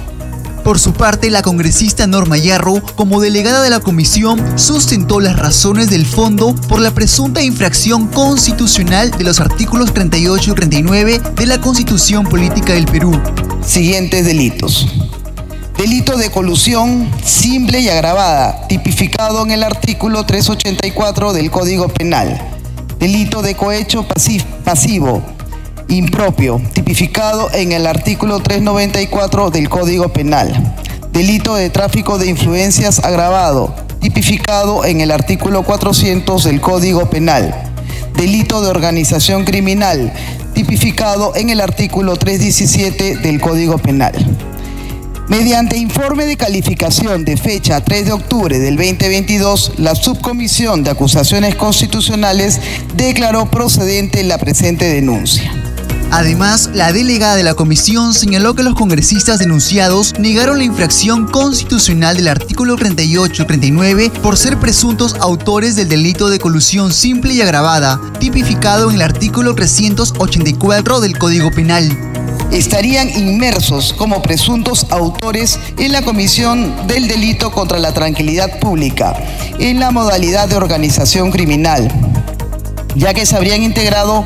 Por 0.69 0.77
su 0.77 0.93
parte, 0.93 1.31
la 1.31 1.41
congresista 1.41 2.05
Norma 2.05 2.37
Yarro, 2.37 2.83
como 2.95 3.19
delegada 3.19 3.63
de 3.63 3.71
la 3.71 3.79
comisión, 3.79 4.39
sustentó 4.55 5.19
las 5.19 5.35
razones 5.35 5.89
del 5.89 6.05
fondo 6.05 6.53
por 6.67 6.79
la 6.79 6.91
presunta 6.91 7.41
infracción 7.41 8.05
constitucional 8.05 9.09
de 9.09 9.23
los 9.23 9.39
artículos 9.39 9.95
38 9.95 10.51
y 10.51 10.53
39 10.53 11.21
de 11.33 11.45
la 11.47 11.59
Constitución 11.59 12.23
Política 12.27 12.73
del 12.73 12.85
Perú. 12.85 13.19
Siguientes 13.65 14.27
delitos. 14.27 14.87
Delito 15.75 16.17
de 16.17 16.29
colusión 16.29 17.09
simple 17.25 17.79
y 17.79 17.89
agravada, 17.89 18.67
tipificado 18.67 19.43
en 19.43 19.49
el 19.49 19.63
artículo 19.63 20.23
384 20.23 21.33
del 21.33 21.49
Código 21.49 21.87
Penal. 21.87 22.39
Delito 22.99 23.41
de 23.41 23.55
cohecho 23.55 24.05
pasivo, 24.63 25.23
impropio, 25.89 26.61
tipificado 26.73 27.51
en 27.53 27.71
el 27.71 27.87
artículo 27.87 28.39
394 28.39 29.49
del 29.49 29.69
Código 29.69 30.09
Penal. 30.09 30.75
Delito 31.11 31.55
de 31.55 31.69
tráfico 31.69 32.17
de 32.17 32.27
influencias 32.27 32.99
agravado, 32.99 33.75
tipificado 33.99 34.85
en 34.85 35.01
el 35.01 35.11
artículo 35.11 35.63
400 35.63 36.43
del 36.43 36.61
Código 36.61 37.09
Penal. 37.09 37.55
Delito 38.15 38.61
de 38.61 38.69
organización 38.69 39.45
criminal, 39.45 40.13
tipificado 40.53 41.35
en 41.35 41.49
el 41.49 41.61
artículo 41.61 42.15
317 42.15 43.17
del 43.17 43.41
Código 43.41 43.77
Penal. 43.77 44.13
Mediante 45.29 45.77
informe 45.77 46.25
de 46.25 46.37
calificación 46.37 47.23
de 47.23 47.37
fecha 47.37 47.81
3 47.81 48.05
de 48.07 48.11
octubre 48.13 48.57
del 48.57 48.77
2022, 48.77 49.73
la 49.77 49.93
Subcomisión 49.93 50.83
de 50.83 50.89
Acusaciones 50.89 51.55
Constitucionales 51.55 52.59
declaró 52.95 53.49
procedente 53.49 54.23
la 54.23 54.39
presente 54.39 54.85
denuncia. 54.85 55.58
Además, 56.11 56.71
la 56.73 56.91
delegada 56.91 57.35
de 57.35 57.43
la 57.43 57.53
comisión 57.53 58.15
señaló 58.15 58.55
que 58.55 58.63
los 58.63 58.73
congresistas 58.73 59.37
denunciados 59.37 60.17
negaron 60.17 60.57
la 60.57 60.63
infracción 60.63 61.27
constitucional 61.27 62.17
del 62.17 62.29
artículo 62.29 62.75
38 62.77 63.43
y 63.43 63.45
39 63.45 64.11
por 64.23 64.35
ser 64.35 64.59
presuntos 64.59 65.15
autores 65.19 65.75
del 65.75 65.87
delito 65.87 66.29
de 66.29 66.39
colusión 66.39 66.93
simple 66.93 67.33
y 67.33 67.41
agravada, 67.41 68.01
tipificado 68.19 68.89
en 68.89 68.95
el 68.95 69.03
artículo 69.03 69.53
384 69.53 70.99
del 70.99 71.17
Código 71.19 71.51
Penal. 71.51 71.95
Estarían 72.51 73.07
inmersos 73.11 73.93
como 73.93 74.23
presuntos 74.23 74.87
autores 74.89 75.59
en 75.77 75.91
la 75.91 76.01
comisión 76.01 76.87
del 76.87 77.07
delito 77.07 77.51
contra 77.51 77.77
la 77.77 77.93
tranquilidad 77.93 78.59
pública, 78.59 79.15
en 79.59 79.79
la 79.79 79.91
modalidad 79.91 80.49
de 80.49 80.55
organización 80.55 81.29
criminal, 81.29 81.87
ya 82.95 83.13
que 83.13 83.27
se 83.27 83.35
habrían 83.35 83.61
integrado 83.61 84.25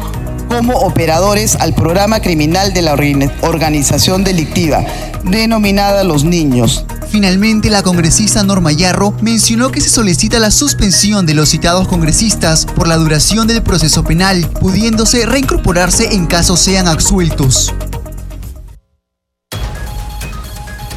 como 0.53 0.77
operadores 0.81 1.55
al 1.55 1.73
programa 1.73 2.19
criminal 2.19 2.75
de 2.75 2.83
la 2.83 2.93
organización 2.93 4.23
delictiva, 4.23 4.85
denominada 5.23 6.03
Los 6.03 6.25
Niños. 6.25 6.85
Finalmente, 7.09 7.71
la 7.71 7.81
congresista 7.81 8.43
Norma 8.43 8.71
Yarro 8.71 9.15
mencionó 9.19 9.71
que 9.71 9.81
se 9.81 9.89
solicita 9.89 10.37
la 10.37 10.51
suspensión 10.51 11.25
de 11.25 11.33
los 11.33 11.49
citados 11.49 11.87
congresistas 11.87 12.67
por 12.67 12.87
la 12.87 12.97
duración 12.97 13.47
del 13.47 13.63
proceso 13.63 14.03
penal, 14.03 14.47
pudiéndose 14.61 15.25
reincorporarse 15.25 16.13
en 16.13 16.27
caso 16.27 16.55
sean 16.55 16.87
absueltos. 16.87 17.73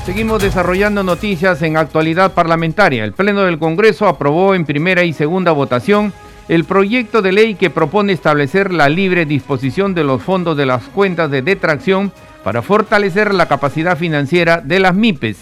Seguimos 0.05 0.43
desarrollando 0.43 1.03
noticias 1.03 1.63
en 1.63 1.79
actualidad 1.79 2.33
parlamentaria. 2.33 3.05
El 3.05 3.15
Pleno 3.15 3.41
del 3.41 3.59
Congreso 3.59 4.07
aprobó 4.07 4.55
en 4.55 4.67
primera 4.67 5.03
y 5.03 5.15
segunda 5.15 5.53
votación 5.53 6.13
el 6.49 6.65
proyecto 6.65 7.23
de 7.23 7.33
ley 7.33 7.55
que 7.55 7.71
propone 7.71 8.13
establecer 8.13 8.73
la 8.73 8.89
libre 8.89 9.27
disposición 9.27 9.95
de 9.95 10.05
los 10.05 10.23
fondos 10.23 10.57
de 10.57 10.67
las 10.67 10.85
cuentas 10.85 11.31
de 11.31 11.43
detracción 11.43 12.13
para 12.45 12.63
fortalecer 12.63 13.35
la 13.35 13.47
capacidad 13.47 13.99
financiera 13.99 14.59
de 14.59 14.79
las 14.79 14.95
MIPES. 14.95 15.39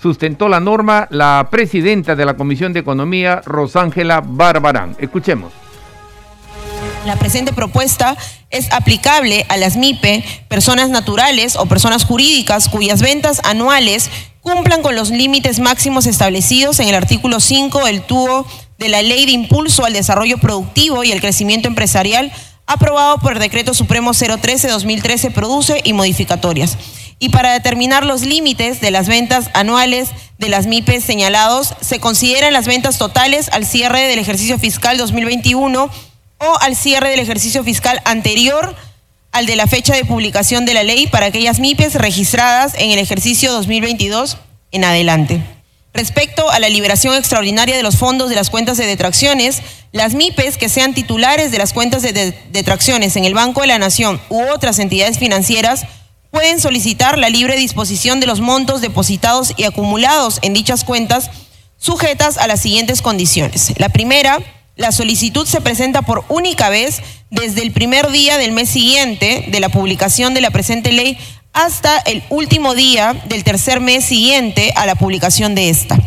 Sustentó 0.00 0.48
la 0.48 0.60
norma 0.60 1.08
la 1.10 1.48
presidenta 1.50 2.14
de 2.14 2.24
la 2.24 2.34
Comisión 2.34 2.72
de 2.72 2.80
Economía, 2.80 3.42
Rosángela 3.44 4.22
Barbarán. 4.24 4.94
Escuchemos. 5.00 5.52
La 7.04 7.16
presente 7.16 7.52
propuesta 7.52 8.16
es 8.50 8.72
aplicable 8.72 9.46
a 9.48 9.56
las 9.56 9.76
MIPE, 9.76 10.24
personas 10.48 10.90
naturales 10.90 11.56
o 11.56 11.66
personas 11.66 12.04
jurídicas 12.04 12.68
cuyas 12.68 13.00
ventas 13.02 13.40
anuales 13.44 14.10
cumplan 14.40 14.82
con 14.82 14.94
los 14.94 15.10
límites 15.10 15.58
máximos 15.58 16.06
establecidos 16.06 16.78
en 16.78 16.88
el 16.88 16.94
artículo 16.94 17.40
5 17.40 17.86
del 17.86 18.02
TUO 18.02 18.46
de 18.78 18.88
la 18.88 19.02
Ley 19.02 19.26
de 19.26 19.32
Impulso 19.32 19.84
al 19.84 19.92
Desarrollo 19.92 20.38
Productivo 20.38 21.04
y 21.04 21.12
el 21.12 21.20
Crecimiento 21.20 21.68
Empresarial, 21.68 22.32
aprobado 22.66 23.18
por 23.18 23.32
el 23.32 23.38
Decreto 23.38 23.74
Supremo 23.74 24.12
013-2013, 24.12 25.32
produce 25.32 25.80
y 25.84 25.92
modificatorias. 25.92 26.76
Y 27.18 27.30
para 27.30 27.52
determinar 27.52 28.04
los 28.04 28.22
límites 28.22 28.80
de 28.80 28.90
las 28.90 29.08
ventas 29.08 29.48
anuales 29.54 30.10
de 30.38 30.50
las 30.50 30.66
MIPES 30.66 31.02
señalados, 31.02 31.74
se 31.80 31.98
consideran 31.98 32.52
las 32.52 32.66
ventas 32.66 32.98
totales 32.98 33.48
al 33.52 33.64
cierre 33.64 34.02
del 34.02 34.18
ejercicio 34.18 34.58
fiscal 34.58 34.98
2021 34.98 35.90
o 36.38 36.58
al 36.60 36.76
cierre 36.76 37.10
del 37.10 37.20
ejercicio 37.20 37.64
fiscal 37.64 38.02
anterior 38.04 38.76
al 39.32 39.46
de 39.46 39.56
la 39.56 39.66
fecha 39.66 39.94
de 39.94 40.04
publicación 40.04 40.64
de 40.64 40.72
la 40.72 40.82
ley 40.82 41.06
para 41.06 41.26
aquellas 41.26 41.60
MIPES 41.60 41.94
registradas 41.96 42.74
en 42.78 42.90
el 42.90 42.98
ejercicio 42.98 43.52
2022 43.52 44.38
en 44.72 44.84
adelante. 44.84 45.55
Respecto 45.96 46.50
a 46.50 46.58
la 46.58 46.68
liberación 46.68 47.14
extraordinaria 47.14 47.74
de 47.74 47.82
los 47.82 47.96
fondos 47.96 48.28
de 48.28 48.36
las 48.36 48.50
cuentas 48.50 48.76
de 48.76 48.84
detracciones, 48.84 49.62
las 49.92 50.12
MIPES 50.12 50.58
que 50.58 50.68
sean 50.68 50.92
titulares 50.92 51.50
de 51.50 51.56
las 51.56 51.72
cuentas 51.72 52.02
de 52.02 52.34
detracciones 52.52 53.16
en 53.16 53.24
el 53.24 53.32
Banco 53.32 53.62
de 53.62 53.68
la 53.68 53.78
Nación 53.78 54.20
u 54.28 54.42
otras 54.52 54.78
entidades 54.78 55.18
financieras 55.18 55.86
pueden 56.30 56.60
solicitar 56.60 57.16
la 57.16 57.30
libre 57.30 57.56
disposición 57.56 58.20
de 58.20 58.26
los 58.26 58.40
montos 58.40 58.82
depositados 58.82 59.54
y 59.56 59.64
acumulados 59.64 60.38
en 60.42 60.52
dichas 60.52 60.84
cuentas 60.84 61.30
sujetas 61.78 62.36
a 62.36 62.46
las 62.46 62.60
siguientes 62.60 63.00
condiciones. 63.00 63.72
La 63.78 63.88
primera, 63.88 64.40
la 64.76 64.92
solicitud 64.92 65.46
se 65.46 65.62
presenta 65.62 66.02
por 66.02 66.26
única 66.28 66.68
vez 66.68 67.00
desde 67.30 67.62
el 67.62 67.72
primer 67.72 68.10
día 68.10 68.36
del 68.36 68.52
mes 68.52 68.68
siguiente 68.68 69.46
de 69.48 69.60
la 69.60 69.70
publicación 69.70 70.34
de 70.34 70.42
la 70.42 70.50
presente 70.50 70.92
ley 70.92 71.16
hasta 71.56 71.96
el 72.00 72.22
último 72.28 72.74
día 72.74 73.14
del 73.24 73.42
tercer 73.42 73.80
mes 73.80 74.04
siguiente 74.04 74.74
a 74.76 74.84
la 74.84 74.94
publicación 74.94 75.54
de 75.54 75.70
esta. 75.70 75.98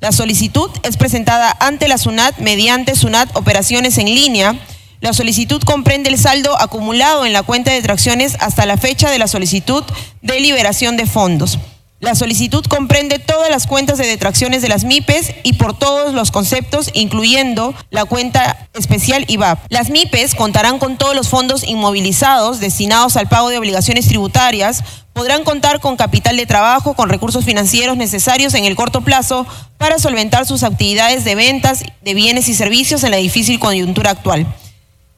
La 0.00 0.10
solicitud 0.10 0.68
es 0.82 0.96
presentada 0.96 1.56
ante 1.60 1.86
la 1.86 1.96
SUNAT 1.96 2.38
mediante 2.38 2.96
SUNAT 2.96 3.34
Operaciones 3.36 3.98
en 3.98 4.06
línea. 4.06 4.58
La 5.00 5.12
solicitud 5.12 5.62
comprende 5.62 6.10
el 6.10 6.18
saldo 6.18 6.60
acumulado 6.60 7.24
en 7.24 7.32
la 7.32 7.44
cuenta 7.44 7.70
de 7.70 7.82
tracciones 7.82 8.36
hasta 8.40 8.66
la 8.66 8.78
fecha 8.78 9.08
de 9.08 9.20
la 9.20 9.28
solicitud 9.28 9.84
de 10.22 10.40
liberación 10.40 10.96
de 10.96 11.06
fondos. 11.06 11.60
La 11.98 12.14
solicitud 12.14 12.62
comprende 12.66 13.18
todas 13.18 13.48
las 13.48 13.66
cuentas 13.66 13.96
de 13.96 14.06
detracciones 14.06 14.60
de 14.60 14.68
las 14.68 14.84
MIPES 14.84 15.32
y 15.44 15.54
por 15.54 15.78
todos 15.78 16.12
los 16.12 16.30
conceptos, 16.30 16.90
incluyendo 16.92 17.74
la 17.88 18.04
cuenta 18.04 18.68
especial 18.74 19.24
IVAP. 19.28 19.60
Las 19.70 19.88
MIPES 19.88 20.34
contarán 20.34 20.78
con 20.78 20.98
todos 20.98 21.16
los 21.16 21.30
fondos 21.30 21.64
inmovilizados 21.64 22.60
destinados 22.60 23.16
al 23.16 23.28
pago 23.28 23.48
de 23.48 23.56
obligaciones 23.56 24.08
tributarias, 24.08 24.84
podrán 25.14 25.42
contar 25.42 25.80
con 25.80 25.96
capital 25.96 26.36
de 26.36 26.44
trabajo, 26.44 26.92
con 26.92 27.08
recursos 27.08 27.46
financieros 27.46 27.96
necesarios 27.96 28.52
en 28.52 28.66
el 28.66 28.76
corto 28.76 29.00
plazo 29.00 29.46
para 29.78 29.98
solventar 29.98 30.44
sus 30.44 30.64
actividades 30.64 31.24
de 31.24 31.34
ventas 31.34 31.82
de 32.02 32.12
bienes 32.12 32.50
y 32.50 32.54
servicios 32.54 33.04
en 33.04 33.12
la 33.12 33.16
difícil 33.16 33.58
coyuntura 33.58 34.10
actual. 34.10 34.46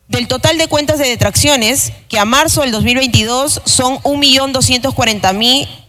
Del 0.06 0.28
total 0.28 0.56
de 0.58 0.68
cuentas 0.68 1.00
de 1.00 1.08
detracciones, 1.08 1.92
que 2.08 2.20
a 2.20 2.24
marzo 2.24 2.60
del 2.60 2.70
2022 2.70 3.62
son 3.64 3.98
1.240.000 3.98 5.87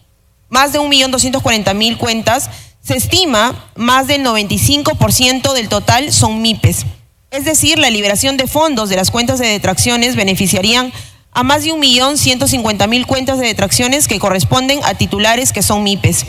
más 0.50 0.72
de 0.72 0.80
1.240.000 0.80 1.96
cuentas, 1.96 2.50
se 2.82 2.96
estima 2.96 3.70
más 3.76 4.06
del 4.06 4.24
95% 4.24 5.52
del 5.54 5.68
total 5.68 6.12
son 6.12 6.42
MIPES. 6.42 6.86
Es 7.30 7.44
decir, 7.44 7.78
la 7.78 7.90
liberación 7.90 8.36
de 8.36 8.46
fondos 8.46 8.88
de 8.88 8.96
las 8.96 9.10
cuentas 9.10 9.38
de 9.38 9.46
detracciones 9.46 10.16
beneficiarían 10.16 10.92
a 11.32 11.44
más 11.44 11.62
de 11.62 11.72
1.150.000 11.72 13.06
cuentas 13.06 13.38
de 13.38 13.46
detracciones 13.46 14.08
que 14.08 14.18
corresponden 14.18 14.80
a 14.84 14.94
titulares 14.94 15.52
que 15.52 15.62
son 15.62 15.84
MIPES. 15.84 16.26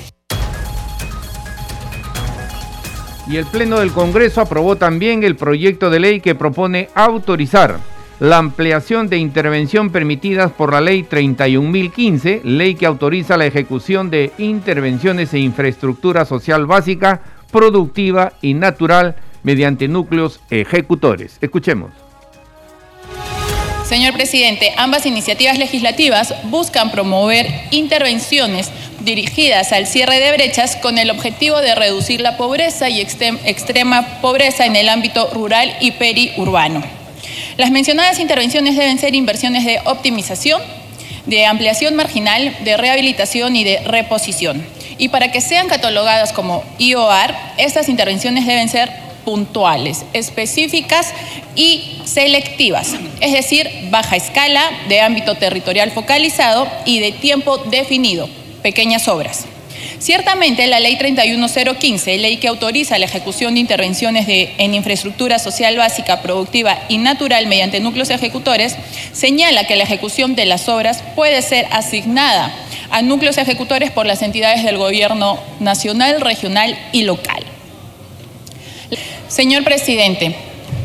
Y 3.27 3.38
el 3.38 3.45
Pleno 3.45 3.79
del 3.79 3.91
Congreso 3.91 4.41
aprobó 4.41 4.75
también 4.75 5.23
el 5.23 5.36
proyecto 5.36 5.89
de 5.89 5.99
ley 5.99 6.21
que 6.21 6.36
propone 6.36 6.89
autorizar 6.93 7.79
la 8.21 8.38
ampliación 8.38 9.10
de 9.10 9.17
intervención 9.17 9.89
permitidas 9.89 10.51
por 10.51 10.73
la 10.73 10.79
Ley 10.79 11.03
31.015, 11.10 12.43
ley 12.43 12.75
que 12.75 12.86
autoriza 12.86 13.36
la 13.36 13.47
ejecución 13.47 14.12
de 14.12 14.31
intervenciones 14.38 15.34
e 15.34 15.39
infraestructura 15.39 16.23
social 16.25 16.67
básica, 16.67 17.21
productiva 17.51 18.34
y 18.39 18.53
natural 18.53 19.15
mediante 19.41 19.88
núcleos 19.88 20.39
ejecutores. 20.51 21.39
Escuchemos. 21.41 21.89
Señor 23.86 24.13
presidente, 24.13 24.71
ambas 24.77 25.07
iniciativas 25.07 25.57
legislativas 25.57 26.36
buscan 26.43 26.91
promover 26.91 27.47
intervenciones 27.71 28.69
dirigidas 28.99 29.71
al 29.71 29.88
cierre 29.88 30.19
de 30.19 30.31
brechas 30.31 30.75
con 30.75 30.99
el 30.99 31.10
objetivo 31.10 31.57
de 31.57 31.73
reducir 31.73 32.21
la 32.21 32.38
pobreza 32.38 32.88
y 32.88 33.01
extrema 33.01 34.21
pobreza 34.21 34.67
en 34.67 34.75
el 34.75 34.89
ámbito 34.89 35.31
rural 35.34 35.75
y 35.81 35.93
periurbano. 35.93 37.00
Las 37.62 37.69
mencionadas 37.69 38.17
intervenciones 38.17 38.76
deben 38.76 38.97
ser 38.97 39.13
inversiones 39.13 39.65
de 39.65 39.80
optimización, 39.86 40.60
de 41.28 41.45
ampliación 41.45 41.95
marginal, 41.95 42.58
de 42.63 42.76
rehabilitación 42.76 43.56
y 43.56 43.63
de 43.63 43.82
reposición. 43.82 44.65
Y 44.97 45.10
para 45.10 45.32
que 45.32 45.41
sean 45.41 45.67
catalogadas 45.67 46.34
como 46.34 46.63
IOR, 46.80 47.36
estas 47.60 47.88
intervenciones 47.88 48.47
deben 48.47 48.67
ser 48.67 48.89
puntuales, 49.24 50.06
específicas 50.13 51.13
y 51.56 52.02
selectivas, 52.04 52.95
es 53.19 53.32
decir, 53.32 53.69
baja 53.91 54.15
escala, 54.15 54.63
de 54.89 55.02
ámbito 55.02 55.36
territorial 55.36 55.91
focalizado 55.91 56.67
y 56.86 56.97
de 56.97 57.12
tiempo 57.12 57.60
definido, 57.60 58.28
pequeñas 58.63 59.08
obras. 59.08 59.45
Ciertamente, 60.01 60.65
la 60.65 60.79
Ley 60.79 60.97
31015, 60.97 62.17
ley 62.17 62.37
que 62.37 62.47
autoriza 62.47 62.97
la 62.97 63.05
ejecución 63.05 63.53
de 63.53 63.59
intervenciones 63.59 64.25
en 64.27 64.73
infraestructura 64.73 65.37
social 65.37 65.77
básica, 65.77 66.23
productiva 66.23 66.75
y 66.89 66.97
natural 66.97 67.45
mediante 67.45 67.79
núcleos 67.79 68.09
ejecutores, 68.09 68.75
señala 69.13 69.65
que 69.65 69.75
la 69.75 69.83
ejecución 69.83 70.33
de 70.33 70.47
las 70.47 70.67
obras 70.69 71.03
puede 71.15 71.43
ser 71.43 71.67
asignada 71.69 72.51
a 72.89 73.03
núcleos 73.03 73.37
ejecutores 73.37 73.91
por 73.91 74.07
las 74.07 74.23
entidades 74.23 74.63
del 74.63 74.79
gobierno 74.79 75.39
nacional, 75.59 76.19
regional 76.19 76.75
y 76.91 77.03
local. 77.03 77.43
Señor 79.27 79.63
presidente, 79.63 80.35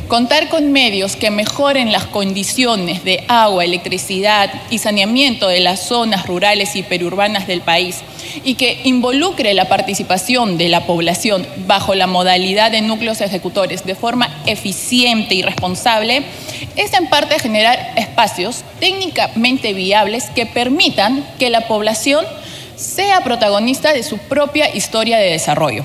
Contar 0.09 0.49
con 0.51 0.71
medios 0.71 1.17
que 1.17 1.33
mejoren 1.33 1.91
las 1.91 2.07
condiciones 2.07 3.03
de 3.03 3.25
agua, 3.27 3.65
electricidad 3.65 4.53
y 4.71 4.79
saneamiento 4.79 5.49
de 5.49 5.59
las 5.59 5.89
zonas 5.89 6.27
rurales 6.27 6.77
y 6.77 6.85
periurbanas 6.85 7.49
del 7.49 7.61
país 7.61 8.05
y 8.45 8.55
que 8.55 8.81
involucre 8.85 9.55
la 9.55 9.69
participación 9.69 10.59
de 10.59 10.69
la 10.69 10.87
población 10.87 11.47
bajo 11.67 11.95
la 11.95 12.07
modalidad 12.07 12.71
de 12.71 12.81
núcleos 12.81 13.21
ejecutores 13.21 13.85
de 13.85 13.95
forma 13.95 14.43
eficiente 14.47 15.35
y 15.35 15.43
responsable 15.43 16.23
es 16.77 16.93
en 16.93 17.09
parte 17.09 17.39
generar 17.39 17.95
espacios 17.97 18.65
técnicamente 18.81 19.73
viables 19.73 20.25
que 20.35 20.47
permitan 20.47 21.27
que 21.39 21.51
la 21.51 21.69
población 21.69 22.25
sea 22.77 23.23
protagonista 23.23 23.93
de 23.93 24.03
su 24.03 24.19
propia 24.19 24.75
historia 24.75 25.19
de 25.19 25.31
desarrollo. 25.31 25.85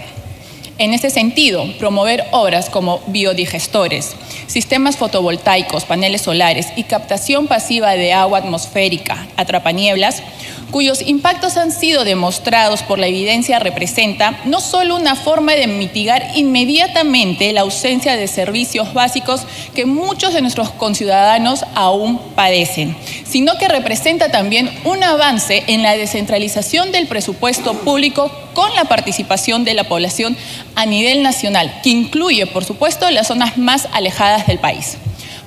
En 0.77 0.95
ese 0.95 1.11
sentido, 1.11 1.63
promover 1.77 2.25
obras 2.31 2.71
como 2.71 3.01
biodigestores, 3.05 4.15
sistemas 4.47 4.97
fotovoltaicos, 4.97 5.85
paneles 5.85 6.23
solares 6.23 6.69
y 6.75 6.85
captación 6.85 7.45
pasiva 7.45 7.91
de 7.91 8.13
agua 8.13 8.39
atmosférica, 8.39 9.27
atrapanieblas, 9.37 10.23
cuyos 10.71 11.01
impactos 11.01 11.57
han 11.57 11.71
sido 11.71 12.03
demostrados 12.03 12.81
por 12.81 12.97
la 12.97 13.07
evidencia, 13.07 13.59
representa 13.59 14.39
no 14.45 14.61
solo 14.61 14.95
una 14.95 15.15
forma 15.15 15.53
de 15.53 15.67
mitigar 15.67 16.31
inmediatamente 16.35 17.51
la 17.53 17.61
ausencia 17.61 18.15
de 18.15 18.27
servicios 18.27 18.93
básicos 18.93 19.41
que 19.75 19.85
muchos 19.85 20.33
de 20.33 20.41
nuestros 20.41 20.71
conciudadanos 20.71 21.65
aún 21.75 22.19
padecen, 22.35 22.95
sino 23.25 23.57
que 23.57 23.67
representa 23.67 24.31
también 24.31 24.71
un 24.83 25.03
avance 25.03 25.63
en 25.67 25.83
la 25.83 25.95
descentralización 25.97 26.91
del 26.91 27.07
presupuesto 27.07 27.73
público 27.73 28.31
con 28.53 28.73
la 28.75 28.85
participación 28.85 29.63
de 29.63 29.73
la 29.73 29.83
población 29.83 30.37
a 30.75 30.85
nivel 30.85 31.21
nacional, 31.23 31.81
que 31.83 31.89
incluye, 31.89 32.47
por 32.47 32.63
supuesto, 32.65 33.09
las 33.11 33.27
zonas 33.27 33.57
más 33.57 33.87
alejadas 33.93 34.47
del 34.47 34.59
país. 34.59 34.97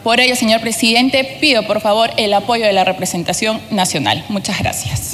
Por 0.03 0.21
ello, 0.21 0.37
señor 0.37 0.61
presidente, 0.61 1.39
pido 1.41 1.67
por 1.67 1.81
favor 1.81 2.11
el 2.19 2.35
apoyo 2.35 2.67
de 2.67 2.75
la 2.75 2.85
representación 2.85 3.61
nacional. 3.71 4.23
Muchas 4.29 4.59
gracias. 4.59 5.14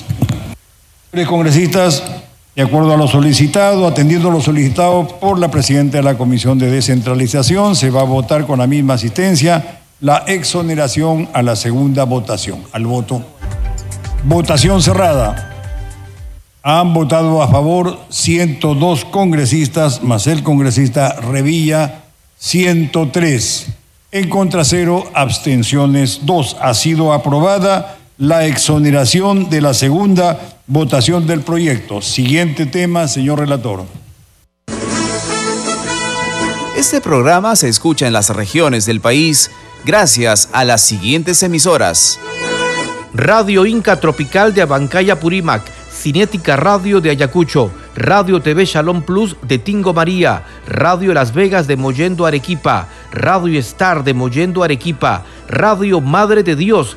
Congresistas, 1.27 2.05
de 2.55 2.63
acuerdo 2.63 2.95
a 2.95 2.97
lo 2.97 3.09
solicitado, 3.09 3.87
atendiendo 3.87 4.31
lo 4.31 4.41
solicitado 4.41 5.09
por 5.19 5.41
la 5.41 5.51
presidenta 5.51 5.97
de 5.97 6.05
la 6.05 6.17
Comisión 6.17 6.57
de 6.57 6.71
Descentralización, 6.71 7.75
se 7.75 7.91
va 7.91 8.03
a 8.03 8.05
votar 8.05 8.47
con 8.47 8.61
la 8.61 8.69
misma 8.69 8.95
asistencia 8.95 9.81
la 10.01 10.19
exoneración 10.29 11.29
a 11.33 11.43
la 11.43 11.57
segunda 11.57 12.05
votación. 12.05 12.63
Al 12.73 12.87
voto. 12.87 13.23
Votación 14.23 14.81
cerrada. 14.83 15.51
Han 16.63 16.95
votado 16.95 17.43
a 17.43 17.49
favor 17.49 17.99
102 18.09 19.05
congresistas, 19.07 20.05
más 20.05 20.29
el 20.29 20.45
congresista 20.45 21.17
Revilla, 21.21 22.05
103. 22.39 23.67
En 24.13 24.29
contra 24.29 24.65
cero, 24.65 25.05
abstenciones 25.13 26.21
dos. 26.23 26.57
Ha 26.61 26.73
sido 26.75 27.13
aprobada 27.13 27.97
la 28.17 28.47
exoneración 28.47 29.51
de 29.51 29.61
la 29.61 29.75
segunda 29.75 30.39
votación 30.71 31.27
del 31.27 31.41
proyecto. 31.41 32.01
Siguiente 32.01 32.65
tema, 32.65 33.09
señor 33.09 33.41
relator. 33.41 33.85
Este 36.77 37.01
programa 37.01 37.57
se 37.57 37.69
escucha 37.69 38.07
en 38.07 38.13
las 38.13 38.31
regiones 38.31 38.87
del 38.87 39.01
país 39.01 39.51
gracias 39.85 40.49
a 40.53 40.65
las 40.65 40.81
siguientes 40.81 41.43
emisoras. 41.43 42.21
Radio 43.13 43.67
Inca 43.67 43.99
Tropical 43.99 44.55
de 44.55 44.63
Abancaya 44.63 45.19
Purímac, 45.19 45.65
Cinética 45.93 46.57
Radio 46.57 47.01
de 47.01 47.11
Ayacucho, 47.11 47.73
Radio 47.97 48.41
TV 48.41 48.65
Shalom 48.65 49.03
Plus 49.03 49.37
de 49.43 49.59
Tingo 49.59 49.93
María, 49.93 50.45
Radio 50.69 51.13
Las 51.13 51.35
Vegas 51.35 51.67
de 51.67 51.77
Mollendo 51.77 52.27
Arequipa, 52.27 52.87
Radio 53.11 53.59
Star 53.59 54.05
de 54.05 54.15
Mollendo 54.15 54.63
Arequipa, 54.63 55.25
Radio 55.49 56.01
Madre 56.01 56.45
de 56.45 56.55
Dios 56.55 56.97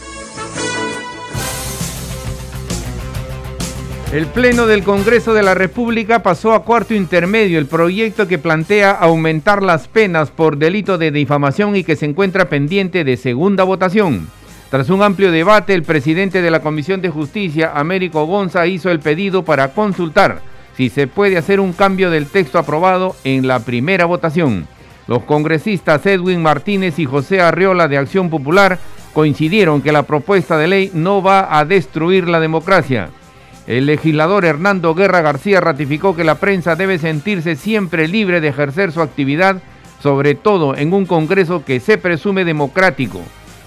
El 4.11 4.27
Pleno 4.27 4.67
del 4.67 4.83
Congreso 4.83 5.33
de 5.33 5.41
la 5.41 5.53
República 5.53 6.21
pasó 6.21 6.51
a 6.51 6.63
cuarto 6.63 6.93
intermedio 6.93 7.57
el 7.57 7.65
proyecto 7.65 8.27
que 8.27 8.37
plantea 8.37 8.91
aumentar 8.91 9.63
las 9.63 9.87
penas 9.87 10.31
por 10.31 10.57
delito 10.57 10.97
de 10.97 11.11
difamación 11.11 11.77
y 11.77 11.85
que 11.85 11.95
se 11.95 12.07
encuentra 12.07 12.49
pendiente 12.49 13.05
de 13.05 13.15
segunda 13.15 13.63
votación. 13.63 14.27
Tras 14.69 14.89
un 14.89 15.01
amplio 15.01 15.31
debate, 15.31 15.73
el 15.73 15.83
presidente 15.83 16.41
de 16.41 16.51
la 16.51 16.59
Comisión 16.59 16.99
de 17.01 17.09
Justicia, 17.09 17.71
Américo 17.73 18.25
Gonza, 18.25 18.67
hizo 18.67 18.91
el 18.91 18.99
pedido 18.99 19.45
para 19.45 19.69
consultar 19.69 20.41
si 20.75 20.89
se 20.89 21.07
puede 21.07 21.37
hacer 21.37 21.61
un 21.61 21.71
cambio 21.71 22.09
del 22.09 22.25
texto 22.25 22.59
aprobado 22.59 23.15
en 23.23 23.47
la 23.47 23.59
primera 23.61 24.03
votación. 24.03 24.67
Los 25.07 25.23
congresistas 25.23 26.05
Edwin 26.05 26.41
Martínez 26.41 26.99
y 26.99 27.05
José 27.05 27.39
Arriola 27.39 27.87
de 27.87 27.97
Acción 27.97 28.29
Popular 28.29 28.77
coincidieron 29.13 29.81
que 29.81 29.93
la 29.93 30.03
propuesta 30.03 30.57
de 30.57 30.67
ley 30.67 30.91
no 30.93 31.23
va 31.23 31.57
a 31.57 31.63
destruir 31.63 32.27
la 32.27 32.41
democracia. 32.41 33.09
El 33.71 33.85
legislador 33.85 34.43
Hernando 34.43 34.93
Guerra 34.93 35.21
García 35.21 35.61
ratificó 35.61 36.13
que 36.13 36.25
la 36.25 36.35
prensa 36.35 36.75
debe 36.75 36.99
sentirse 36.99 37.55
siempre 37.55 38.09
libre 38.09 38.41
de 38.41 38.49
ejercer 38.49 38.91
su 38.91 39.01
actividad, 39.01 39.63
sobre 40.03 40.35
todo 40.35 40.75
en 40.75 40.91
un 40.91 41.05
Congreso 41.05 41.63
que 41.63 41.79
se 41.79 41.97
presume 41.97 42.43
democrático. 42.43 43.21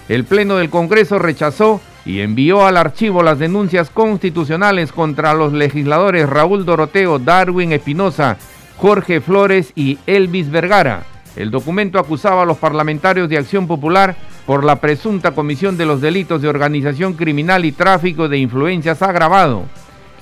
El 0.07 0.23
Pleno 0.23 0.57
del 0.57 0.69
Congreso 0.69 1.17
rechazó 1.17 1.81
y 2.05 2.19
envió 2.19 2.67
al 2.67 2.77
archivo 2.77 3.23
las 3.23 3.39
denuncias 3.39 3.89
constitucionales 3.89 4.91
contra 4.91 5.33
los 5.33 5.53
legisladores 5.53 6.29
Raúl 6.29 6.65
Doroteo, 6.65 7.17
Darwin 7.17 7.71
Espinosa, 7.71 8.37
Jorge 8.77 9.21
Flores 9.21 9.73
y 9.73 9.97
Elvis 10.05 10.51
Vergara. 10.51 11.01
El 11.35 11.49
documento 11.49 11.97
acusaba 11.97 12.43
a 12.43 12.45
los 12.45 12.57
parlamentarios 12.57 13.27
de 13.27 13.39
Acción 13.39 13.65
Popular 13.65 14.15
por 14.45 14.65
la 14.65 14.75
presunta 14.75 15.31
comisión 15.31 15.77
de 15.77 15.87
los 15.87 15.99
delitos 15.99 16.43
de 16.43 16.47
organización 16.47 17.13
criminal 17.13 17.65
y 17.65 17.71
tráfico 17.71 18.29
de 18.29 18.37
influencias 18.37 19.01
agravado. 19.01 19.65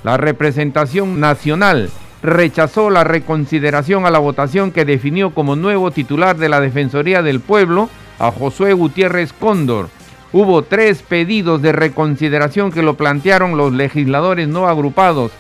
La 0.04 0.18
representación 0.18 1.22
nacional 1.22 1.90
rechazó 2.22 2.90
la 2.90 3.04
reconsideración 3.04 4.06
a 4.06 4.12
la 4.12 4.20
votación 4.20 4.72
que 4.72 4.86
definió 4.86 5.32
como 5.32 5.56
nuevo 5.56 5.92
titular 5.92 6.38
de 6.38 6.50
la 6.50 6.60
Defensoría 6.60 7.22
del 7.22 7.40
Pueblo 7.40 7.90
a 8.20 8.32
Josué 8.32 8.74
Gutiérrez 8.74 9.32
Cóndor. 9.34 9.90
Hubo 10.34 10.64
tres 10.64 11.04
pedidos 11.04 11.62
de 11.62 11.72
reconsideración 11.72 12.72
que 12.72 12.82
lo 12.82 12.96
plantearon 12.96 13.56
los 13.56 13.72
legisladores 13.72 14.48
no 14.48 14.68
agrupados, 14.68 15.32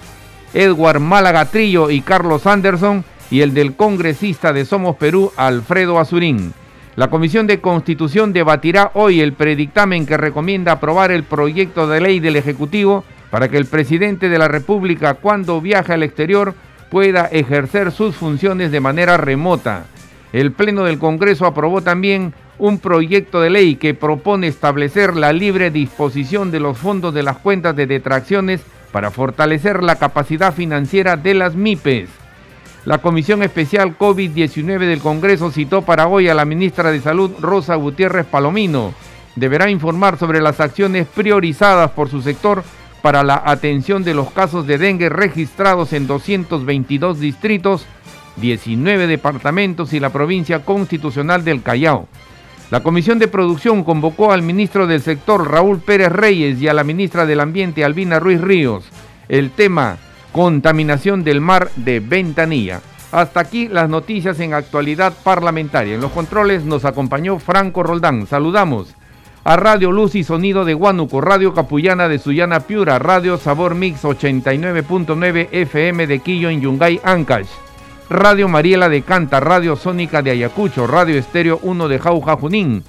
Edward 0.53 0.99
Málaga 0.99 1.45
Trillo 1.45 1.89
y 1.89 2.01
Carlos 2.01 2.47
Anderson, 2.47 3.03
y 3.31 3.41
el 3.41 3.53
del 3.53 3.75
congresista 3.75 4.53
de 4.53 4.63
Somos 4.63 4.95
Perú, 4.97 5.31
Alfredo 5.35 5.99
Azurín. 5.99 6.53
La 6.95 7.09
Comisión 7.09 7.47
de 7.47 7.59
Constitución 7.59 8.33
debatirá 8.33 8.91
hoy 8.93 9.19
el 9.19 9.33
predictamen 9.33 10.05
que 10.05 10.15
recomienda 10.15 10.73
aprobar 10.73 11.11
el 11.11 11.23
proyecto 11.23 11.87
de 11.87 11.99
ley 11.99 12.19
del 12.19 12.35
Ejecutivo 12.35 13.03
para 13.33 13.49
que 13.49 13.57
el 13.57 13.65
presidente 13.65 14.29
de 14.29 14.37
la 14.37 14.47
República 14.47 15.15
cuando 15.15 15.59
viaje 15.59 15.91
al 15.91 16.03
exterior 16.03 16.53
pueda 16.91 17.25
ejercer 17.25 17.91
sus 17.91 18.15
funciones 18.15 18.71
de 18.71 18.79
manera 18.79 19.17
remota. 19.17 19.85
El 20.33 20.51
Pleno 20.51 20.83
del 20.83 20.99
Congreso 20.99 21.47
aprobó 21.47 21.81
también 21.81 22.35
un 22.59 22.77
proyecto 22.77 23.41
de 23.41 23.49
ley 23.49 23.77
que 23.77 23.95
propone 23.95 24.45
establecer 24.45 25.15
la 25.15 25.33
libre 25.33 25.71
disposición 25.71 26.51
de 26.51 26.59
los 26.59 26.77
fondos 26.77 27.11
de 27.15 27.23
las 27.23 27.39
cuentas 27.39 27.75
de 27.75 27.87
detracciones 27.87 28.61
para 28.91 29.09
fortalecer 29.09 29.81
la 29.81 29.95
capacidad 29.95 30.53
financiera 30.53 31.17
de 31.17 31.33
las 31.33 31.55
MIPES. 31.55 32.09
La 32.85 32.99
Comisión 32.99 33.41
Especial 33.41 33.97
COVID-19 33.97 34.77
del 34.77 34.99
Congreso 34.99 35.49
citó 35.49 35.81
para 35.81 36.05
hoy 36.05 36.29
a 36.29 36.35
la 36.35 36.45
ministra 36.45 36.91
de 36.91 37.01
Salud, 37.01 37.31
Rosa 37.41 37.73
Gutiérrez 37.73 38.27
Palomino. 38.27 38.93
Deberá 39.35 39.71
informar 39.71 40.19
sobre 40.19 40.39
las 40.39 40.59
acciones 40.59 41.07
priorizadas 41.07 41.89
por 41.89 42.09
su 42.09 42.21
sector 42.21 42.63
para 43.03 43.21
la 43.21 43.43
atención 43.45 44.05
de 44.05 44.13
los 44.13 44.31
casos 44.31 44.65
de 44.65 44.77
dengue 44.77 45.09
registrados 45.09 45.91
en 45.91 46.07
222 46.07 47.19
distritos, 47.19 47.85
19 48.37 49.07
departamentos 49.07 49.91
y 49.91 49.99
la 49.99 50.09
provincia 50.09 50.63
constitucional 50.63 51.43
del 51.43 51.61
Callao. 51.61 52.07
La 52.71 52.81
Comisión 52.81 53.19
de 53.19 53.27
Producción 53.27 53.83
convocó 53.83 54.31
al 54.31 54.41
ministro 54.41 54.87
del 54.87 55.01
sector 55.01 55.51
Raúl 55.51 55.79
Pérez 55.79 56.13
Reyes 56.13 56.61
y 56.61 56.69
a 56.69 56.73
la 56.73 56.85
ministra 56.85 57.25
del 57.25 57.41
Ambiente 57.41 57.83
Albina 57.83 58.19
Ruiz 58.19 58.39
Ríos. 58.39 58.85
El 59.27 59.51
tema 59.51 59.97
contaminación 60.31 61.25
del 61.25 61.41
mar 61.41 61.71
de 61.75 61.99
Ventanilla. 61.99 62.79
Hasta 63.11 63.41
aquí 63.41 63.67
las 63.67 63.89
noticias 63.89 64.39
en 64.39 64.53
actualidad 64.53 65.11
parlamentaria. 65.25 65.95
En 65.95 66.01
los 66.01 66.13
controles 66.13 66.63
nos 66.63 66.85
acompañó 66.85 67.37
Franco 67.37 67.83
Roldán. 67.83 68.27
Saludamos 68.27 68.95
a 69.43 69.57
Radio 69.57 69.91
Luz 69.91 70.15
y 70.15 70.23
Sonido 70.23 70.63
de 70.63 70.73
Huánuco, 70.73 71.19
Radio 71.19 71.53
Capullana 71.53 72.07
de 72.07 72.19
Sullana 72.19 72.61
Piura, 72.61 72.97
Radio 72.97 73.37
Sabor 73.37 73.75
Mix 73.75 74.03
89.9 74.03 75.49
FM 75.51 76.07
de 76.07 76.19
Quillo 76.19 76.49
en 76.49 76.61
Yungay, 76.61 77.01
Ancash, 77.03 77.49
Radio 78.09 78.47
Mariela 78.47 78.87
de 78.87 79.01
Canta, 79.01 79.41
Radio 79.41 79.75
Sónica 79.75 80.21
de 80.21 80.31
Ayacucho, 80.31 80.87
Radio 80.87 81.17
Estéreo 81.17 81.59
1 81.61 81.87
de 81.89 81.99
Jauja 81.99 82.37
Junín, 82.37 82.83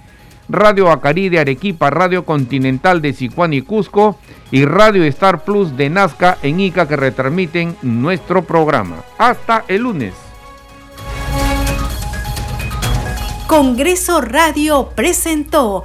Radio 0.49 0.93
Acari 0.93 1.29
de 1.29 1.41
Arequipa, 1.41 1.91
Radio 1.91 2.25
Continental 2.25 3.03
de 3.03 3.15
Sicuán 3.15 3.53
y 3.53 3.63
Cusco 3.63 4.19
y 4.53 4.65
Radio 4.65 5.03
Star 5.05 5.43
Plus 5.45 5.77
de 5.77 5.91
Nazca 5.91 6.39
en 6.43 6.61
Ica 6.61 6.87
que 6.87 6.97
retransmiten 6.97 7.77
nuestro 7.83 8.45
programa. 8.45 8.97
Hasta 9.19 9.65
el 9.67 9.83
lunes. 9.83 10.15
Congreso 13.47 14.21
Radio 14.21 14.91
presentó 14.95 15.85